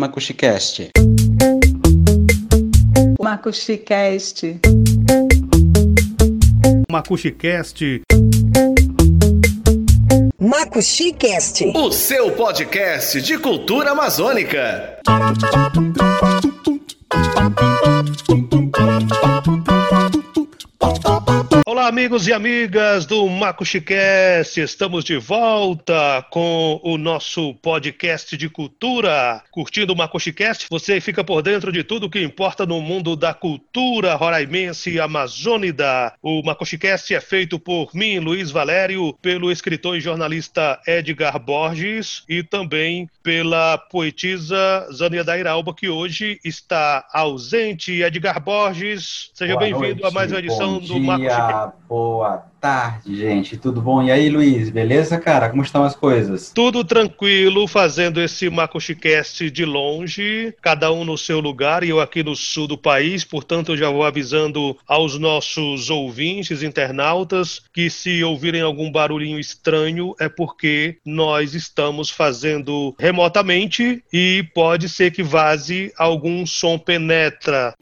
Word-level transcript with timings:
Macuxicast. 0.00 0.88
Macuxicast. 3.20 4.58
Macuxicast. 6.90 8.00
Macuxicast. 10.40 11.64
O 11.74 11.92
seu 11.92 12.30
podcast 12.30 13.20
de 13.20 13.36
cultura 13.36 13.90
amazônica. 13.90 14.98
Amigos 21.90 22.28
e 22.28 22.32
amigas 22.32 23.04
do 23.04 23.28
Macuxicast. 23.28 24.60
Estamos 24.60 25.02
de 25.02 25.16
volta 25.16 26.24
com 26.30 26.80
o 26.84 26.96
nosso 26.96 27.52
podcast 27.54 28.36
de 28.36 28.48
cultura. 28.48 29.42
Curtindo 29.50 29.92
o 29.92 29.96
Macuxicast, 29.96 30.68
você 30.70 31.00
fica 31.00 31.24
por 31.24 31.42
dentro 31.42 31.72
de 31.72 31.82
tudo 31.82 32.08
que 32.08 32.22
importa 32.22 32.64
no 32.64 32.80
mundo 32.80 33.16
da 33.16 33.34
cultura 33.34 34.14
roraimense 34.14 34.88
e 34.88 35.00
amazônida. 35.00 36.12
O 36.22 36.44
Macuxicast 36.44 37.12
é 37.12 37.20
feito 37.20 37.58
por 37.58 37.90
mim, 37.92 38.20
Luiz 38.20 38.52
Valério, 38.52 39.12
pelo 39.20 39.50
escritor 39.50 39.96
e 39.96 40.00
jornalista 40.00 40.80
Edgar 40.86 41.40
Borges 41.40 42.22
e 42.28 42.44
também 42.44 43.10
pela 43.20 43.76
poetisa 43.76 44.86
Zânia 44.92 45.24
Dairalba, 45.24 45.74
que 45.74 45.88
hoje 45.88 46.38
está 46.44 47.04
ausente. 47.12 48.00
Edgar 48.00 48.40
Borges, 48.40 49.32
seja 49.34 49.56
bem-vindo 49.56 50.06
a 50.06 50.12
mais 50.12 50.30
uma 50.30 50.38
edição 50.38 50.78
Bom 50.78 50.86
do 50.86 51.00
Macuxicast. 51.00 51.79
Boa 51.88 52.44
tarde, 52.60 53.16
gente. 53.16 53.56
Tudo 53.56 53.80
bom? 53.80 54.02
E 54.02 54.12
aí, 54.12 54.28
Luiz, 54.28 54.70
beleza, 54.70 55.18
cara? 55.18 55.48
Como 55.48 55.62
estão 55.62 55.82
as 55.82 55.96
coisas? 55.96 56.52
Tudo 56.54 56.84
tranquilo, 56.84 57.66
fazendo 57.66 58.20
esse 58.20 58.50
Macuxicast 58.50 59.50
de 59.50 59.64
longe, 59.64 60.54
cada 60.60 60.92
um 60.92 61.04
no 61.04 61.16
seu 61.16 61.40
lugar, 61.40 61.82
e 61.82 61.88
eu 61.88 62.00
aqui 62.00 62.22
no 62.22 62.36
sul 62.36 62.66
do 62.66 62.76
país, 62.76 63.24
portanto 63.24 63.72
eu 63.72 63.76
já 63.76 63.90
vou 63.90 64.04
avisando 64.04 64.76
aos 64.86 65.18
nossos 65.18 65.90
ouvintes, 65.90 66.62
internautas, 66.62 67.62
que 67.72 67.88
se 67.88 68.22
ouvirem 68.22 68.60
algum 68.60 68.92
barulhinho 68.92 69.38
estranho 69.38 70.14
é 70.20 70.28
porque 70.28 70.98
nós 71.04 71.54
estamos 71.54 72.10
fazendo 72.10 72.94
remotamente 72.98 74.04
e 74.12 74.44
pode 74.54 74.88
ser 74.88 75.10
que 75.10 75.22
vaze 75.22 75.92
algum 75.96 76.44
som 76.44 76.78
penetra. 76.78 77.74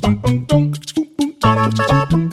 dunk, 0.00 0.22
dunk, 0.22 0.46
dunk, 0.48 0.76
dunk, 0.76 1.08
dunk, 1.18 1.40
dunk, 1.40 1.76
dunk, 1.76 2.10
dunk, 2.10 2.29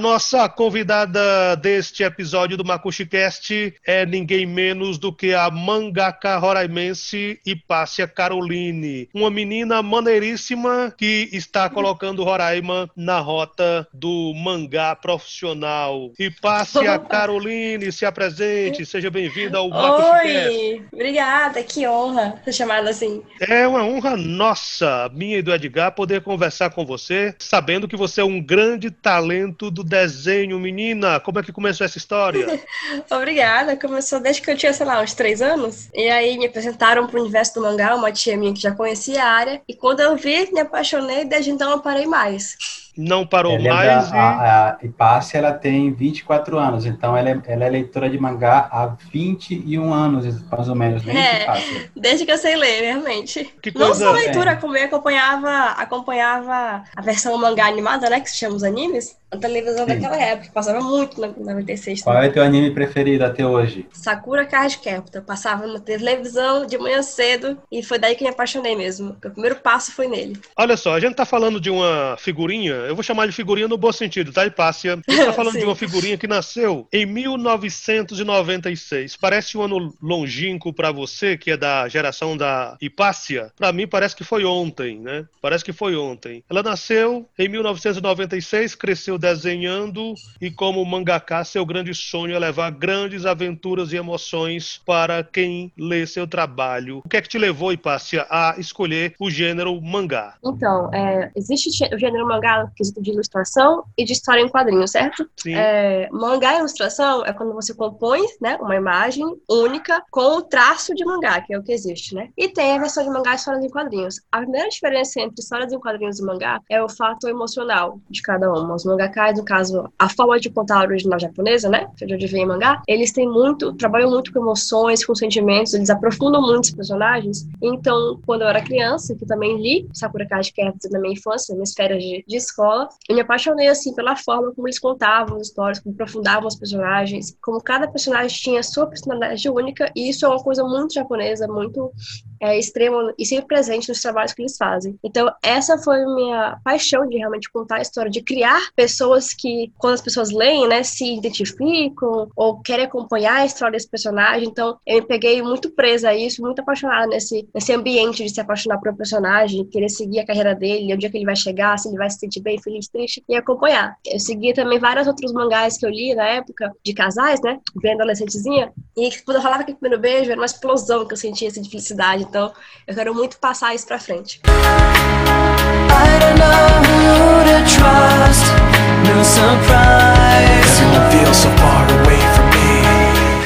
A 0.00 0.02
nossa 0.02 0.48
convidada 0.48 1.54
deste 1.56 2.02
episódio 2.02 2.56
do 2.56 2.64
Macuxicast 2.64 3.74
é 3.86 4.06
ninguém 4.06 4.46
menos 4.46 4.96
do 4.96 5.12
que 5.12 5.34
a 5.34 5.50
mangaka 5.50 6.38
roraimense 6.38 7.38
Hipácia 7.44 8.08
Caroline, 8.08 9.10
uma 9.12 9.30
menina 9.30 9.82
maneiríssima 9.82 10.90
que 10.96 11.28
está 11.34 11.68
colocando 11.68 12.24
Roraima 12.24 12.88
na 12.96 13.18
rota 13.18 13.86
do 13.92 14.32
mangá 14.34 14.96
profissional. 14.96 16.12
Hipácia 16.18 16.96
Caroline, 17.06 17.92
se 17.92 18.06
apresente, 18.06 18.86
seja 18.86 19.10
bem-vinda 19.10 19.58
ao 19.58 19.68
Macuxicast. 19.68 20.48
Oi, 20.48 20.82
obrigada, 20.90 21.62
que 21.62 21.86
honra 21.86 22.40
ser 22.42 22.54
chamada 22.54 22.88
assim. 22.88 23.22
É 23.38 23.68
uma 23.68 23.84
honra 23.84 24.16
nossa, 24.16 25.10
minha 25.12 25.36
e 25.36 25.42
do 25.42 25.52
Edgar, 25.52 25.92
poder 25.92 26.22
conversar 26.22 26.70
com 26.70 26.86
você, 26.86 27.34
sabendo 27.38 27.86
que 27.86 27.98
você 27.98 28.22
é 28.22 28.24
um 28.24 28.40
grande 28.40 28.90
talento 28.90 29.70
do 29.70 29.89
desenho. 29.90 30.58
Menina, 30.58 31.20
como 31.20 31.40
é 31.40 31.42
que 31.42 31.52
começou 31.52 31.84
essa 31.84 31.98
história? 31.98 32.62
Obrigada, 33.10 33.76
começou 33.76 34.20
desde 34.20 34.40
que 34.40 34.50
eu 34.50 34.56
tinha, 34.56 34.72
sei 34.72 34.86
lá, 34.86 35.02
uns 35.02 35.12
três 35.12 35.42
anos. 35.42 35.88
E 35.92 36.08
aí 36.08 36.38
me 36.38 36.46
apresentaram 36.46 37.06
pro 37.06 37.20
universo 37.20 37.54
do 37.54 37.62
mangá, 37.62 37.94
uma 37.94 38.12
tia 38.12 38.36
minha 38.36 38.54
que 38.54 38.60
já 38.60 38.72
conhecia 38.72 39.22
a 39.22 39.28
área. 39.28 39.60
E 39.68 39.74
quando 39.74 40.00
eu 40.00 40.16
vi, 40.16 40.50
me 40.52 40.60
apaixonei, 40.60 41.24
desde 41.24 41.50
então 41.50 41.68
não 41.68 41.80
parei 41.80 42.06
mais. 42.06 42.56
Não 42.96 43.26
parou 43.26 43.54
Ela 43.54 43.66
é 43.66 43.68
mais 43.72 44.10
da- 44.10 44.16
e... 44.16 44.18
a, 44.18 44.78
a 44.80 44.84
Hipácia, 44.84 45.38
ela 45.38 45.52
tem 45.52 45.92
24 45.92 46.58
anos, 46.58 46.84
então 46.86 47.16
ela 47.16 47.30
é, 47.30 47.40
ela 47.46 47.64
é 47.64 47.70
leitora 47.70 48.10
de 48.10 48.18
mangá 48.18 48.68
há 48.70 48.94
21 49.12 49.92
anos, 49.92 50.42
mais 50.50 50.68
ou 50.68 50.74
menos, 50.74 51.04
né, 51.04 51.14
É. 51.44 51.86
Desde 51.96 52.24
que 52.26 52.32
eu 52.32 52.38
sei 52.38 52.56
ler, 52.56 52.82
realmente. 52.82 53.44
Que 53.62 53.72
Não 53.76 53.86
coisa- 53.88 54.06
só 54.06 54.12
leitura, 54.12 54.56
como 54.56 54.76
eu 54.76 54.84
acompanhava, 54.84 55.72
acompanhava 56.10 56.82
a 56.96 57.02
versão 57.02 57.36
mangá 57.38 57.66
animada, 57.66 58.08
né? 58.10 58.20
Que 58.20 58.30
se 58.30 58.36
chama 58.38 58.56
os 58.56 58.64
animes. 58.64 59.18
A 59.30 59.36
televisão 59.36 59.86
Sim. 59.86 59.94
daquela 59.94 60.16
época. 60.20 60.50
Passava 60.52 60.80
muito 60.80 61.20
na 61.20 61.28
na 61.28 61.52
96 61.54 62.02
Qual 62.02 62.20
é 62.20 62.26
o 62.28 62.32
teu 62.32 62.42
anime 62.42 62.72
preferido 62.72 63.24
até 63.24 63.46
hoje? 63.46 63.86
Sakura 63.92 64.44
Card 64.44 64.76
Captor. 64.78 65.22
Passava 65.22 65.68
na 65.68 65.78
televisão 65.78 66.66
de 66.66 66.76
manhã 66.76 67.00
cedo 67.00 67.56
e 67.70 67.80
foi 67.80 67.96
daí 67.96 68.16
que 68.16 68.24
eu 68.24 68.28
me 68.28 68.34
apaixonei 68.34 68.74
mesmo. 68.74 69.10
O 69.24 69.30
primeiro 69.30 69.54
passo 69.56 69.92
foi 69.92 70.08
nele. 70.08 70.36
Olha 70.56 70.76
só, 70.76 70.94
a 70.94 71.00
gente 71.00 71.14
tá 71.14 71.24
falando 71.24 71.60
de 71.60 71.70
uma 71.70 72.16
figurinha, 72.18 72.74
eu 72.86 72.94
vou 72.94 73.02
chamar 73.02 73.26
de 73.26 73.32
figurinha 73.32 73.68
no 73.68 73.76
bom 73.76 73.92
sentido, 73.92 74.32
tá, 74.32 74.46
Hipácia? 74.46 74.94
A 74.94 75.10
gente 75.10 75.24
tá 75.24 75.32
falando 75.32 75.58
de 75.58 75.64
uma 75.64 75.76
figurinha 75.76 76.18
que 76.18 76.26
nasceu 76.26 76.86
em 76.92 77.06
1996. 77.06 79.16
Parece 79.16 79.56
um 79.56 79.62
ano 79.62 79.94
longínquo 80.02 80.72
pra 80.72 80.92
você, 80.92 81.36
que 81.36 81.50
é 81.50 81.56
da 81.56 81.88
geração 81.88 82.36
da 82.36 82.76
Hipácia. 82.80 83.52
Pra 83.56 83.72
mim 83.72 83.86
parece 83.86 84.16
que 84.16 84.24
foi 84.24 84.44
ontem, 84.44 84.98
né? 84.98 85.24
Parece 85.40 85.64
que 85.64 85.72
foi 85.72 85.96
ontem. 85.96 86.42
Ela 86.48 86.62
nasceu 86.62 87.28
em 87.38 87.48
1996, 87.48 88.74
cresceu 88.74 89.18
desenhando 89.18 90.14
e 90.40 90.50
como 90.50 90.84
mangaka, 90.84 91.44
seu 91.44 91.64
grande 91.64 91.94
sonho 91.94 92.34
é 92.34 92.38
levar 92.38 92.70
grandes 92.70 93.26
aventuras 93.26 93.92
e 93.92 93.96
emoções 93.96 94.80
para 94.84 95.22
quem 95.22 95.72
lê 95.78 96.06
seu 96.06 96.26
trabalho. 96.26 97.02
O 97.04 97.08
que 97.08 97.16
é 97.16 97.20
que 97.20 97.28
te 97.28 97.38
levou, 97.38 97.72
Hipácia, 97.72 98.26
a 98.30 98.54
escolher 98.58 99.14
o 99.18 99.30
gênero 99.30 99.80
mangá? 99.80 100.34
Então, 100.44 100.92
é, 100.92 101.30
existe 101.36 101.70
o 101.94 101.98
gênero 101.98 102.26
mangá 102.26 102.69
quesito 102.74 103.02
de 103.02 103.10
ilustração 103.10 103.84
e 103.96 104.04
de 104.04 104.12
história 104.12 104.40
em 104.40 104.48
quadrinhos, 104.48 104.90
certo? 104.90 105.28
Sim. 105.36 105.54
É, 105.54 106.08
mangá 106.12 106.54
e 106.54 106.58
ilustração 106.58 107.24
é 107.24 107.32
quando 107.32 107.52
você 107.52 107.74
compõe 107.74 108.20
né, 108.40 108.56
uma 108.60 108.76
imagem 108.76 109.24
única 109.48 110.02
com 110.10 110.38
o 110.38 110.42
traço 110.42 110.94
de 110.94 111.04
mangá, 111.04 111.40
que 111.40 111.54
é 111.54 111.58
o 111.58 111.62
que 111.62 111.72
existe, 111.72 112.14
né? 112.14 112.30
E 112.36 112.48
tem 112.48 112.72
a 112.72 112.78
versão 112.78 113.04
de 113.04 113.10
mangá 113.10 113.32
e 113.32 113.36
histórias 113.36 113.64
em 113.64 113.68
quadrinhos. 113.68 114.20
A 114.30 114.38
primeira 114.38 114.68
diferença 114.68 115.20
entre 115.20 115.40
histórias 115.40 115.72
em 115.72 115.78
quadrinhos 115.78 116.18
e 116.18 116.24
mangá 116.24 116.60
é 116.68 116.82
o 116.82 116.88
fato 116.88 117.28
emocional 117.28 118.00
de 118.08 118.22
cada 118.22 118.52
uma. 118.52 118.74
Os 118.74 118.84
mangakas, 118.84 119.38
no 119.38 119.44
caso, 119.44 119.92
a 119.98 120.08
forma 120.08 120.38
de 120.38 120.50
contar 120.50 120.80
a 120.80 120.86
original 120.86 121.18
japonesa, 121.18 121.68
né? 121.68 121.88
De 121.96 122.14
onde 122.14 122.26
vem 122.26 122.46
mangá, 122.46 122.82
eles 122.86 123.12
têm 123.12 123.28
muito, 123.28 123.72
trabalham 123.74 124.10
muito 124.10 124.32
com 124.32 124.40
emoções, 124.40 125.04
com 125.04 125.14
sentimentos, 125.14 125.74
eles 125.74 125.90
aprofundam 125.90 126.42
muito 126.42 126.64
os 126.64 126.70
personagens. 126.70 127.48
Então, 127.62 128.20
quando 128.26 128.42
eu 128.42 128.48
era 128.48 128.62
criança, 128.62 129.14
que 129.14 129.26
também 129.26 129.60
li 129.60 129.88
Sakura 129.92 130.26
Card 130.26 130.52
Captor 130.52 130.90
na 130.90 130.98
minha 130.98 131.14
infância, 131.14 131.54
nas 131.54 131.72
férias 131.72 132.02
de, 132.02 132.24
de 132.26 132.36
escola, 132.36 132.59
eu 133.08 133.14
me 133.14 133.20
apaixonei, 133.20 133.68
assim, 133.68 133.94
pela 133.94 134.16
forma 134.16 134.52
como 134.54 134.66
eles 134.66 134.78
contavam 134.78 135.36
as 135.36 135.48
histórias, 135.48 135.80
como 135.80 135.94
aprofundavam 135.94 136.48
os 136.48 136.56
personagens, 136.56 137.36
como 137.42 137.62
cada 137.62 137.88
personagem 137.88 138.36
tinha 138.36 138.62
sua 138.62 138.86
personalidade 138.86 139.48
única, 139.48 139.90
e 139.96 140.08
isso 140.08 140.24
é 140.24 140.28
uma 140.28 140.42
coisa 140.42 140.64
muito 140.64 140.94
japonesa, 140.94 141.46
muito 141.48 141.92
é, 142.40 142.58
extrema 142.58 143.12
e 143.18 143.26
sempre 143.26 143.46
presente 143.46 143.88
nos 143.88 144.00
trabalhos 144.00 144.32
que 144.32 144.42
eles 144.42 144.56
fazem. 144.56 144.98
Então, 145.04 145.30
essa 145.42 145.78
foi 145.78 146.04
minha 146.06 146.58
paixão 146.64 147.06
de 147.06 147.18
realmente 147.18 147.50
contar 147.50 147.76
a 147.76 147.82
história, 147.82 148.10
de 148.10 148.22
criar 148.22 148.60
pessoas 148.74 149.34
que, 149.34 149.72
quando 149.78 149.94
as 149.94 150.00
pessoas 150.00 150.30
leem, 150.30 150.66
né, 150.68 150.82
se 150.82 151.16
identificam 151.16 152.30
ou 152.34 152.60
querem 152.60 152.86
acompanhar 152.86 153.36
a 153.36 153.46
história 153.46 153.72
desse 153.72 153.88
personagem. 153.88 154.48
Então, 154.48 154.78
eu 154.86 154.96
me 154.96 155.06
peguei 155.06 155.42
muito 155.42 155.70
presa 155.70 156.10
a 156.10 156.16
isso, 156.16 156.42
muito 156.42 156.60
apaixonada 156.60 157.06
nesse, 157.06 157.48
nesse 157.54 157.72
ambiente 157.72 158.24
de 158.24 158.30
se 158.30 158.40
apaixonar 158.40 158.78
por 158.78 158.92
um 158.92 158.96
personagem, 158.96 159.64
querer 159.66 159.88
seguir 159.88 160.20
a 160.20 160.26
carreira 160.26 160.54
dele, 160.54 160.94
onde 160.94 161.06
é 161.06 161.10
que 161.10 161.16
ele 161.16 161.26
vai 161.26 161.36
chegar, 161.36 161.78
se 161.78 161.88
ele 161.88 161.98
vai 161.98 162.08
se 162.10 162.18
sentir 162.18 162.40
bem, 162.40 162.60
feliz, 162.60 162.88
triste, 162.88 163.22
e 163.28 163.34
acompanhar. 163.34 163.96
Eu 164.06 164.18
segui 164.18 164.52
também 164.54 164.78
vários 164.78 165.06
outros 165.06 165.32
mangás 165.32 165.76
que 165.76 165.84
eu 165.84 165.90
li 165.90 166.14
na 166.14 166.26
época, 166.26 166.72
de 166.84 166.94
casais, 166.94 167.40
né, 167.42 167.58
bem 167.76 167.94
adolescentezinha, 167.94 168.72
e 168.96 169.10
quando 169.24 169.36
eu 169.36 169.42
falava 169.42 169.64
que 169.64 169.72
o 169.72 169.76
primeiro 169.76 170.00
beijo 170.00 170.30
era 170.30 170.40
uma 170.40 170.46
explosão 170.46 171.06
que 171.06 171.12
eu 171.12 171.16
sentia 171.16 171.48
assim, 171.48 171.62
de 171.62 171.70
felicidade. 171.70 172.29
Então, 172.30 172.52
eu 172.86 172.94
quero 172.94 173.12
muito 173.12 173.38
passar 173.38 173.74
isso 173.74 173.88
pra 173.88 173.98
frente. 173.98 174.40
I 174.46 176.20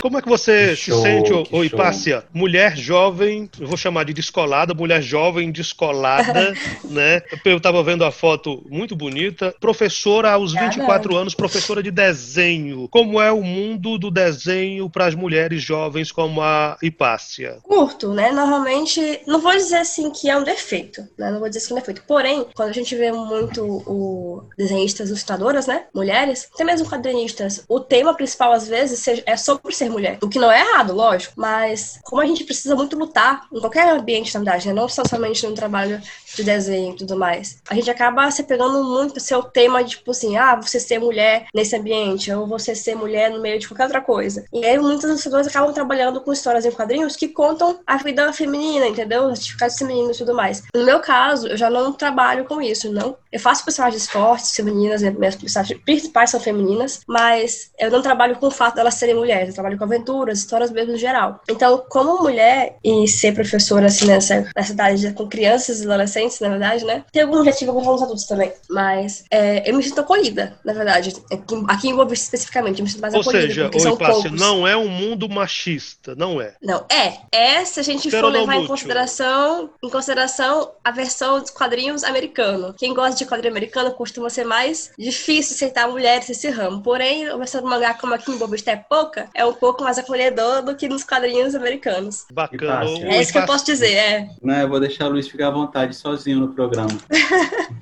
Como 0.04 0.18
é 0.18 0.20
que 0.20 0.28
você 0.28 0.68
Que 0.68 0.76
show, 0.76 0.96
se 0.98 1.02
sente, 1.02 1.32
ô, 1.32 1.46
show. 1.46 1.64
Hipácia? 1.64 2.24
Mulher 2.30 2.76
jovem, 2.76 3.48
eu 3.58 3.66
vou 3.66 3.74
chamar 3.78 4.04
de 4.04 4.12
descolada, 4.12 4.74
mulher 4.74 5.00
jovem 5.00 5.50
descolada, 5.50 6.52
né? 6.84 7.22
Eu 7.42 7.58
tava 7.58 7.82
vendo 7.82 8.04
a 8.04 8.12
foto 8.12 8.62
muito 8.68 8.94
bonita. 8.94 9.54
Professora 9.58 10.32
aos 10.32 10.50
Obrigada. 10.50 10.74
24 10.74 11.16
anos, 11.16 11.34
professora 11.34 11.82
de 11.82 11.90
desenho. 11.90 12.86
Como 12.90 13.18
é 13.18 13.32
o 13.32 13.42
mundo 13.42 13.96
do 13.96 14.10
desenho 14.10 14.90
para 14.90 15.06
as 15.06 15.14
mulheres 15.14 15.62
jovens 15.62 16.12
como 16.12 16.42
a 16.42 16.76
Hipácia? 16.82 17.60
Curto, 17.62 18.12
né? 18.12 18.30
Normalmente, 18.30 19.22
não 19.26 19.40
vou 19.40 19.52
dizer 19.52 19.78
assim 19.78 20.10
que 20.10 20.28
é 20.28 20.36
um 20.36 20.44
defeito, 20.44 21.00
né? 21.16 21.30
Não 21.30 21.38
vou 21.38 21.48
dizer 21.48 21.66
que 21.66 21.72
é 21.72 21.76
um 21.76 21.78
defeito. 21.78 22.02
Porém, 22.06 22.44
quando 22.54 22.68
a 22.68 22.74
gente 22.74 22.94
vê 22.94 23.10
muito 23.10 23.64
o 23.64 24.42
desenhistas 24.58 25.08
ilustradoras, 25.08 25.66
né? 25.66 25.86
Mulheres, 25.94 26.46
até 26.52 26.62
mesmo 26.62 26.86
quadrinistas, 26.86 27.64
o 27.66 27.80
tema 27.80 28.12
principal 28.12 28.52
às 28.52 28.68
vezes 28.68 29.02
é 29.24 29.36
sobre 29.38 29.74
ser 29.74 29.93
mulher. 29.94 30.18
O 30.22 30.28
que 30.28 30.38
não 30.38 30.52
é 30.52 30.60
errado, 30.60 30.92
lógico, 30.92 31.34
mas 31.36 31.98
como 32.02 32.20
a 32.20 32.26
gente 32.26 32.44
precisa 32.44 32.76
muito 32.76 32.98
lutar 32.98 33.46
em 33.52 33.60
qualquer 33.60 33.88
ambiente, 33.88 34.34
na 34.34 34.40
verdade, 34.40 34.68
né? 34.68 34.74
Não 34.74 34.88
só 34.88 35.02
somente 35.04 35.46
no 35.46 35.54
trabalho 35.54 36.00
de 36.34 36.42
desenho 36.42 36.92
e 36.92 36.96
tudo 36.96 37.16
mais. 37.16 37.58
A 37.68 37.74
gente 37.74 37.90
acaba 37.90 38.30
se 38.30 38.42
pegando 38.42 38.82
muito 38.84 39.20
seu 39.20 39.42
tema 39.42 39.82
de 39.82 39.90
tipo 39.90 40.10
assim, 40.10 40.36
ah, 40.36 40.56
você 40.56 40.80
ser 40.80 40.98
mulher 40.98 41.46
nesse 41.54 41.76
ambiente, 41.76 42.30
ou 42.32 42.46
você 42.46 42.74
ser 42.74 42.94
mulher 42.94 43.30
no 43.30 43.40
meio 43.40 43.58
de 43.58 43.68
qualquer 43.68 43.84
outra 43.84 44.00
coisa. 44.00 44.44
E 44.52 44.64
aí 44.64 44.78
muitas 44.78 45.08
ilustradoras 45.08 45.46
acabam 45.46 45.72
trabalhando 45.72 46.20
com 46.20 46.32
histórias 46.32 46.64
em 46.64 46.70
quadrinhos 46.70 47.16
que 47.16 47.28
contam 47.28 47.78
a 47.86 47.96
vida 47.96 48.32
feminina, 48.32 48.86
entendeu? 48.86 49.26
Os 49.26 49.38
certificados 49.38 49.78
femininos 49.78 50.16
e 50.16 50.18
tudo 50.18 50.34
mais. 50.34 50.62
No 50.74 50.84
meu 50.84 51.00
caso, 51.00 51.46
eu 51.48 51.56
já 51.56 51.70
não 51.70 51.92
trabalho 51.92 52.44
com 52.44 52.60
isso, 52.60 52.92
não. 52.92 53.16
Eu 53.30 53.40
faço 53.40 53.64
personagens 53.64 54.08
fortes, 54.08 54.52
femininas, 54.52 55.02
né? 55.02 55.10
minhas 55.10 55.36
personagens 55.36 55.80
principais 55.84 56.30
são 56.30 56.40
femininas, 56.40 57.00
mas 57.06 57.70
eu 57.78 57.90
não 57.90 58.02
trabalho 58.02 58.36
com 58.36 58.46
o 58.46 58.50
fato 58.50 58.76
delas 58.76 58.94
serem 58.94 59.14
mulheres, 59.14 59.48
eu 59.48 59.54
trabalho 59.54 59.78
com 59.78 59.83
aventuras, 59.84 60.38
histórias 60.38 60.70
mesmo 60.70 60.94
em 60.94 60.98
geral. 60.98 61.40
Então, 61.48 61.84
como 61.88 62.22
mulher 62.22 62.76
e 62.82 63.06
ser 63.08 63.34
professora 63.34 63.86
assim 63.86 64.06
nessa, 64.06 64.46
nessa 64.56 64.72
idade 64.72 65.12
com 65.12 65.28
crianças 65.28 65.80
e 65.80 65.84
adolescentes, 65.84 66.40
na 66.40 66.48
verdade, 66.48 66.84
né? 66.84 67.04
Tem 67.12 67.22
algum 67.22 67.38
objetivo 67.38 67.72
com 67.72 67.80
alunos 67.80 68.02
adultos 68.02 68.24
também, 68.24 68.52
mas 68.68 69.24
é, 69.30 69.68
eu 69.68 69.76
me 69.76 69.82
sinto 69.82 70.00
acolhida, 70.00 70.58
na 70.64 70.72
verdade. 70.72 71.14
Aqui, 71.30 71.64
aqui 71.68 71.88
em 71.88 71.94
Boa 71.94 72.12
especificamente, 72.12 72.78
eu 72.78 72.84
me 72.84 72.90
sinto 72.90 73.00
mais 73.00 73.14
Ou 73.14 73.20
acolhida, 73.20 73.46
seja, 73.46 73.62
porque 73.64 73.80
são 73.80 73.94
Hipácia, 73.94 74.14
poucos. 74.14 74.40
não 74.40 74.66
é 74.66 74.76
um 74.76 74.88
mundo 74.88 75.28
machista, 75.28 76.14
não 76.14 76.40
é. 76.40 76.54
Não, 76.62 76.84
é. 76.90 77.14
É 77.32 77.64
se 77.64 77.80
a 77.80 77.82
gente 77.82 78.10
for 78.10 78.26
levar 78.26 78.56
em 78.56 78.66
consideração, 78.66 79.70
em 79.82 79.90
consideração 79.90 80.70
a 80.82 80.90
versão 80.90 81.40
dos 81.40 81.50
quadrinhos 81.50 82.04
americano. 82.04 82.74
Quem 82.76 82.94
gosta 82.94 83.16
de 83.16 83.26
quadrinho 83.26 83.52
americano 83.52 83.92
costuma 83.92 84.30
ser 84.30 84.44
mais 84.44 84.90
difícil 84.98 85.54
aceitar 85.54 85.88
mulheres 85.88 86.28
nesse 86.28 86.48
ramo. 86.50 86.82
Porém, 86.82 87.26
a 87.28 87.36
versão 87.36 87.62
do 87.62 87.68
mangá, 87.68 87.94
como 87.94 88.14
aqui 88.14 88.30
em 88.30 88.36
Boa 88.36 88.50
Vista 88.50 88.70
é 88.70 88.76
pouca, 88.76 89.28
é 89.34 89.44
um 89.44 89.52
pouco 89.52 89.73
mais 89.82 89.98
acolhedor 89.98 90.62
do 90.62 90.76
que 90.76 90.88
nos 90.88 91.02
quadrinhos 91.02 91.54
americanos. 91.54 92.26
Bacana. 92.32 92.84
É 93.04 93.20
isso 93.20 93.32
que 93.32 93.38
eu 93.38 93.46
posso 93.46 93.64
dizer, 93.64 93.94
é. 93.94 94.28
Não, 94.42 94.54
eu 94.54 94.68
vou 94.68 94.78
deixar 94.78 95.06
o 95.06 95.10
Luiz 95.10 95.28
ficar 95.28 95.48
à 95.48 95.50
vontade 95.50 95.96
sozinho 95.96 96.40
no 96.40 96.48
programa. 96.48 96.90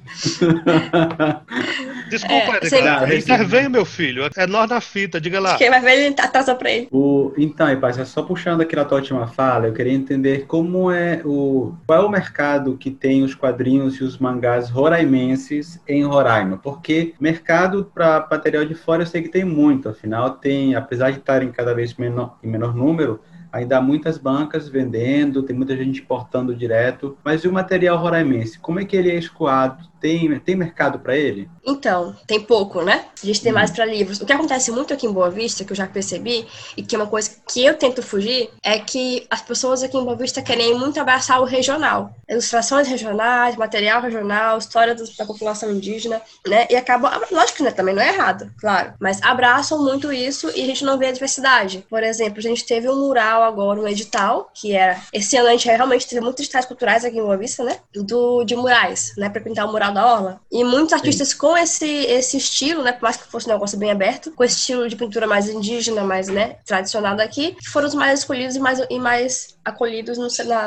Desculpa, 2.09 2.59
É, 2.63 2.67
Edgar. 2.67 3.13
Intervém, 3.13 3.69
meu 3.69 3.85
filho. 3.85 4.29
É 4.37 4.47
nós 4.47 4.69
na 4.69 4.81
fita, 4.81 5.21
diga 5.21 5.41
lá. 5.41 5.57
Quem 5.57 5.71
vai 5.71 5.81
ver, 5.81 6.07
ele 6.07 6.15
atrasa 6.19 6.55
pra 6.55 6.71
ele. 6.71 6.89
O, 6.91 7.33
então, 7.37 7.71
Ipácia, 7.71 8.05
só 8.05 8.23
puxando 8.23 8.61
aqui 8.61 8.77
na 8.77 8.85
tua 8.85 8.99
última 8.99 9.27
fala, 9.27 9.67
eu 9.67 9.73
queria 9.73 9.93
entender 9.93 10.45
como 10.47 10.91
é 10.91 11.21
o 11.25 11.75
qual 11.87 12.03
é 12.03 12.07
o 12.07 12.11
mercado 12.11 12.77
que 12.77 12.91
tem 12.91 13.23
os 13.23 13.35
quadrinhos 13.35 13.97
e 13.97 14.05
os 14.05 14.19
mangás 14.19 14.69
roraimenses 14.69 15.81
em 15.89 16.05
Roraima, 16.05 16.59
porque 16.59 17.15
mercado 17.21 17.91
para 17.95 18.27
material 18.31 18.65
de 18.65 18.75
fora 18.75 19.03
eu 19.03 19.07
sei 19.07 19.23
que 19.23 19.29
tem 19.29 19.45
muito, 19.45 19.89
afinal 19.89 20.31
tem, 20.31 20.75
apesar 20.75 21.11
de 21.11 21.19
estarem 21.19 21.51
cada 21.51 21.72
vez 21.75 21.95
menor, 21.95 22.39
em 22.43 22.49
menor 22.49 22.75
número, 22.75 23.21
ainda 23.53 23.79
há 23.79 23.81
muitas 23.81 24.17
bancas 24.17 24.69
vendendo, 24.69 25.43
tem 25.43 25.55
muita 25.55 25.77
gente 25.77 26.01
importando 26.01 26.55
direto, 26.55 27.17
mas 27.25 27.45
e 27.45 27.49
o 27.49 27.53
material 27.53 27.99
roraimense, 27.99 28.59
como 28.59 28.81
é 28.81 28.85
que 28.85 28.97
ele 28.97 29.11
é 29.11 29.17
escoado? 29.17 29.92
Tem, 30.03 30.39
tem 30.41 30.57
mercado 30.57 30.99
para 30.99 31.17
ele? 31.17 31.49
Então, 31.65 32.15
tem 32.27 32.41
pouco, 32.41 32.83
né? 32.83 33.05
A 33.23 33.27
gente 33.27 33.41
tem 33.41 33.53
Uhum. 33.53 33.59
mais 33.59 33.71
pra 33.71 33.85
livros. 33.85 34.21
O 34.21 34.27
que 34.27 34.33
acontece 34.33 34.73
muito 34.73 34.93
aqui 34.93 35.07
em 35.07 35.13
Boa 35.13 35.31
Vista, 35.31 35.65
que 35.65 35.71
eu 35.71 35.77
já 35.77 35.87
percebi, 35.87 36.45
e 36.77 36.83
que 36.83 36.97
é 36.97 36.99
uma 36.99 37.07
coisa 37.07 37.31
que 37.49 37.65
eu 37.65 37.75
tento 37.79 38.03
fugir, 38.03 38.51
é 38.65 38.81
que 38.81 39.25
as 39.31 39.41
pessoas 39.41 39.83
aqui 39.83 39.97
em 39.97 40.05
Boa 40.05 40.17
Vista 40.17 40.43
querem 40.43 40.75
muito 40.77 41.01
abraçar 41.01 41.41
o 41.41 41.45
regional. 41.45 42.13
Ilustrações 42.29 42.89
regionais, 42.89 43.55
material 43.57 44.03
regional, 44.03 44.59
história 44.59 44.95
da 44.95 45.25
população 45.25 45.71
indígena, 45.71 46.21
né? 46.47 46.67
E 46.69 46.75
acabam. 46.75 47.13
Lógico 47.31 47.59
que 47.59 47.63
né, 47.63 47.71
também 47.71 47.95
não 47.95 48.03
é 48.03 48.09
errado, 48.09 48.51
claro. 48.59 48.95
Mas 49.01 49.23
abraçam 49.23 49.81
muito 49.85 50.13
isso 50.13 50.51
e 50.57 50.63
a 50.63 50.67
gente 50.67 50.85
não 50.85 50.99
vê 50.99 51.07
a 51.07 51.13
diversidade. 51.13 51.87
Por 51.89 52.03
exemplo, 52.03 52.39
a 52.41 52.43
gente 52.43 52.67
teve 52.67 52.89
um 52.89 52.97
mural 52.97 53.45
agora, 53.45 53.81
um 53.81 53.87
edital, 53.87 54.51
que 54.53 54.73
era. 54.75 55.01
Esse 55.13 55.37
ano 55.37 55.49
a 55.49 55.53
gente 55.53 55.69
realmente 55.69 56.09
teve 56.09 56.21
muitos 56.21 56.43
editais 56.43 56.67
culturais 56.67 57.05
aqui 57.05 57.19
em 57.19 57.23
Boa 57.23 57.37
Vista, 57.37 57.63
né? 57.63 57.77
Do, 57.95 58.43
de 58.43 58.57
murais, 58.57 59.13
né? 59.17 59.29
Pra 59.29 59.41
pintar 59.41 59.67
o 59.69 59.71
mural 59.71 59.92
da 59.93 60.07
Orla. 60.07 60.41
E 60.51 60.65
muitos 60.65 60.93
artistas 60.93 61.33
com 61.35 61.57
esse, 61.57 61.87
esse 61.87 62.37
estilo, 62.37 62.83
né? 62.83 62.93
Por 62.93 63.03
mais 63.03 63.17
que 63.17 63.25
fosse 63.25 63.49
um 63.49 63.53
negócio 63.53 63.79
bem 63.79 63.91
aberto, 63.91 64.33
com 64.33 64.45
esse 64.45 64.57
estilo 64.57 64.89
de 64.89 64.97
pintura 64.97 65.27
mais 65.27 65.49
indígena, 65.49 66.03
mais, 66.03 66.29
né? 66.29 66.57
Tradicional 66.67 67.17
daqui, 67.17 67.57
foram 67.71 67.89
os 67.89 67.95
mais 67.95 68.21
escolhidos 68.21 68.57
e 68.57 68.61
mais, 68.61 68.81
e 68.89 68.99
mais 68.99 69.57
acolhidos 69.65 70.19
no, 70.19 70.25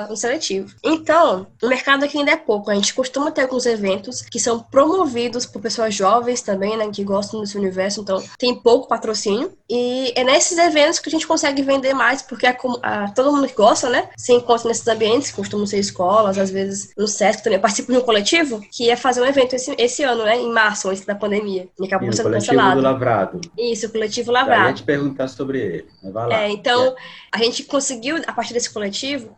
no 0.09 0.15
seletivo. 0.17 0.73
Então, 0.83 1.47
o 1.61 1.67
mercado 1.67 2.05
aqui 2.05 2.17
ainda 2.17 2.31
é 2.31 2.35
pouco. 2.37 2.69
A 2.71 2.75
gente 2.75 2.93
costuma 2.93 3.31
ter 3.31 3.41
alguns 3.41 3.65
eventos 3.65 4.21
que 4.21 4.39
são 4.39 4.59
promovidos 4.59 5.45
por 5.45 5.61
pessoas 5.61 5.93
jovens 5.93 6.41
também, 6.41 6.77
né? 6.77 6.89
Que 6.91 7.03
gostam 7.03 7.41
desse 7.41 7.57
universo, 7.57 8.01
então 8.01 8.23
tem 8.37 8.55
pouco 8.55 8.87
patrocínio. 8.87 9.51
E 9.69 10.13
é 10.15 10.23
nesses 10.23 10.57
eventos 10.57 10.99
que 10.99 11.09
a 11.09 11.11
gente 11.11 11.27
consegue 11.27 11.61
vender 11.61 11.93
mais, 11.93 12.21
porque 12.21 12.45
a 12.47 12.55
a- 12.83 13.11
todo 13.11 13.31
mundo 13.31 13.47
que 13.47 13.53
gosta, 13.55 13.89
né? 13.89 14.09
Se 14.17 14.31
encontra 14.33 14.67
nesses 14.67 14.87
ambientes, 14.87 15.29
que 15.31 15.35
costumam 15.35 15.65
ser 15.65 15.79
escolas, 15.79 16.37
às 16.37 16.49
vezes 16.49 16.91
no 16.97 17.07
SESC 17.07 17.43
também. 17.43 17.57
Eu 17.57 17.61
participo 17.61 17.91
de 17.91 17.97
um 17.97 18.01
coletivo 18.01 18.61
que 18.71 18.85
ia 18.85 18.95
fazer 18.97 19.21
um 19.21 19.25
evento 19.25 19.55
esse, 19.55 19.75
esse 19.77 20.03
ano, 20.03 20.23
né? 20.23 20.37
Em 20.37 20.51
março, 20.51 20.89
antes 20.89 21.05
da 21.05 21.15
pandemia. 21.15 21.67
E 21.79 21.85
acabou 21.85 22.11
sendo 22.13 22.31
cancelado. 22.31 22.75
do 22.77 22.81
Lavrado. 22.83 23.41
Isso, 23.57 23.87
o 23.87 23.91
coletivo 23.91 24.31
Já 24.31 24.39
ia 24.39 24.45
Lavrado. 24.45 24.77
te 24.77 24.83
perguntar 24.83 25.27
sobre 25.27 25.59
ele, 25.59 25.85
mas 26.03 26.13
vai 26.13 26.27
lá. 26.27 26.41
É, 26.43 26.49
então, 26.49 26.95
a 27.31 27.37
gente 27.39 27.63
conseguiu, 27.63 28.17
a 28.25 28.31
partir 28.33 28.53
desse 28.53 28.69
coletivo, 28.71 28.84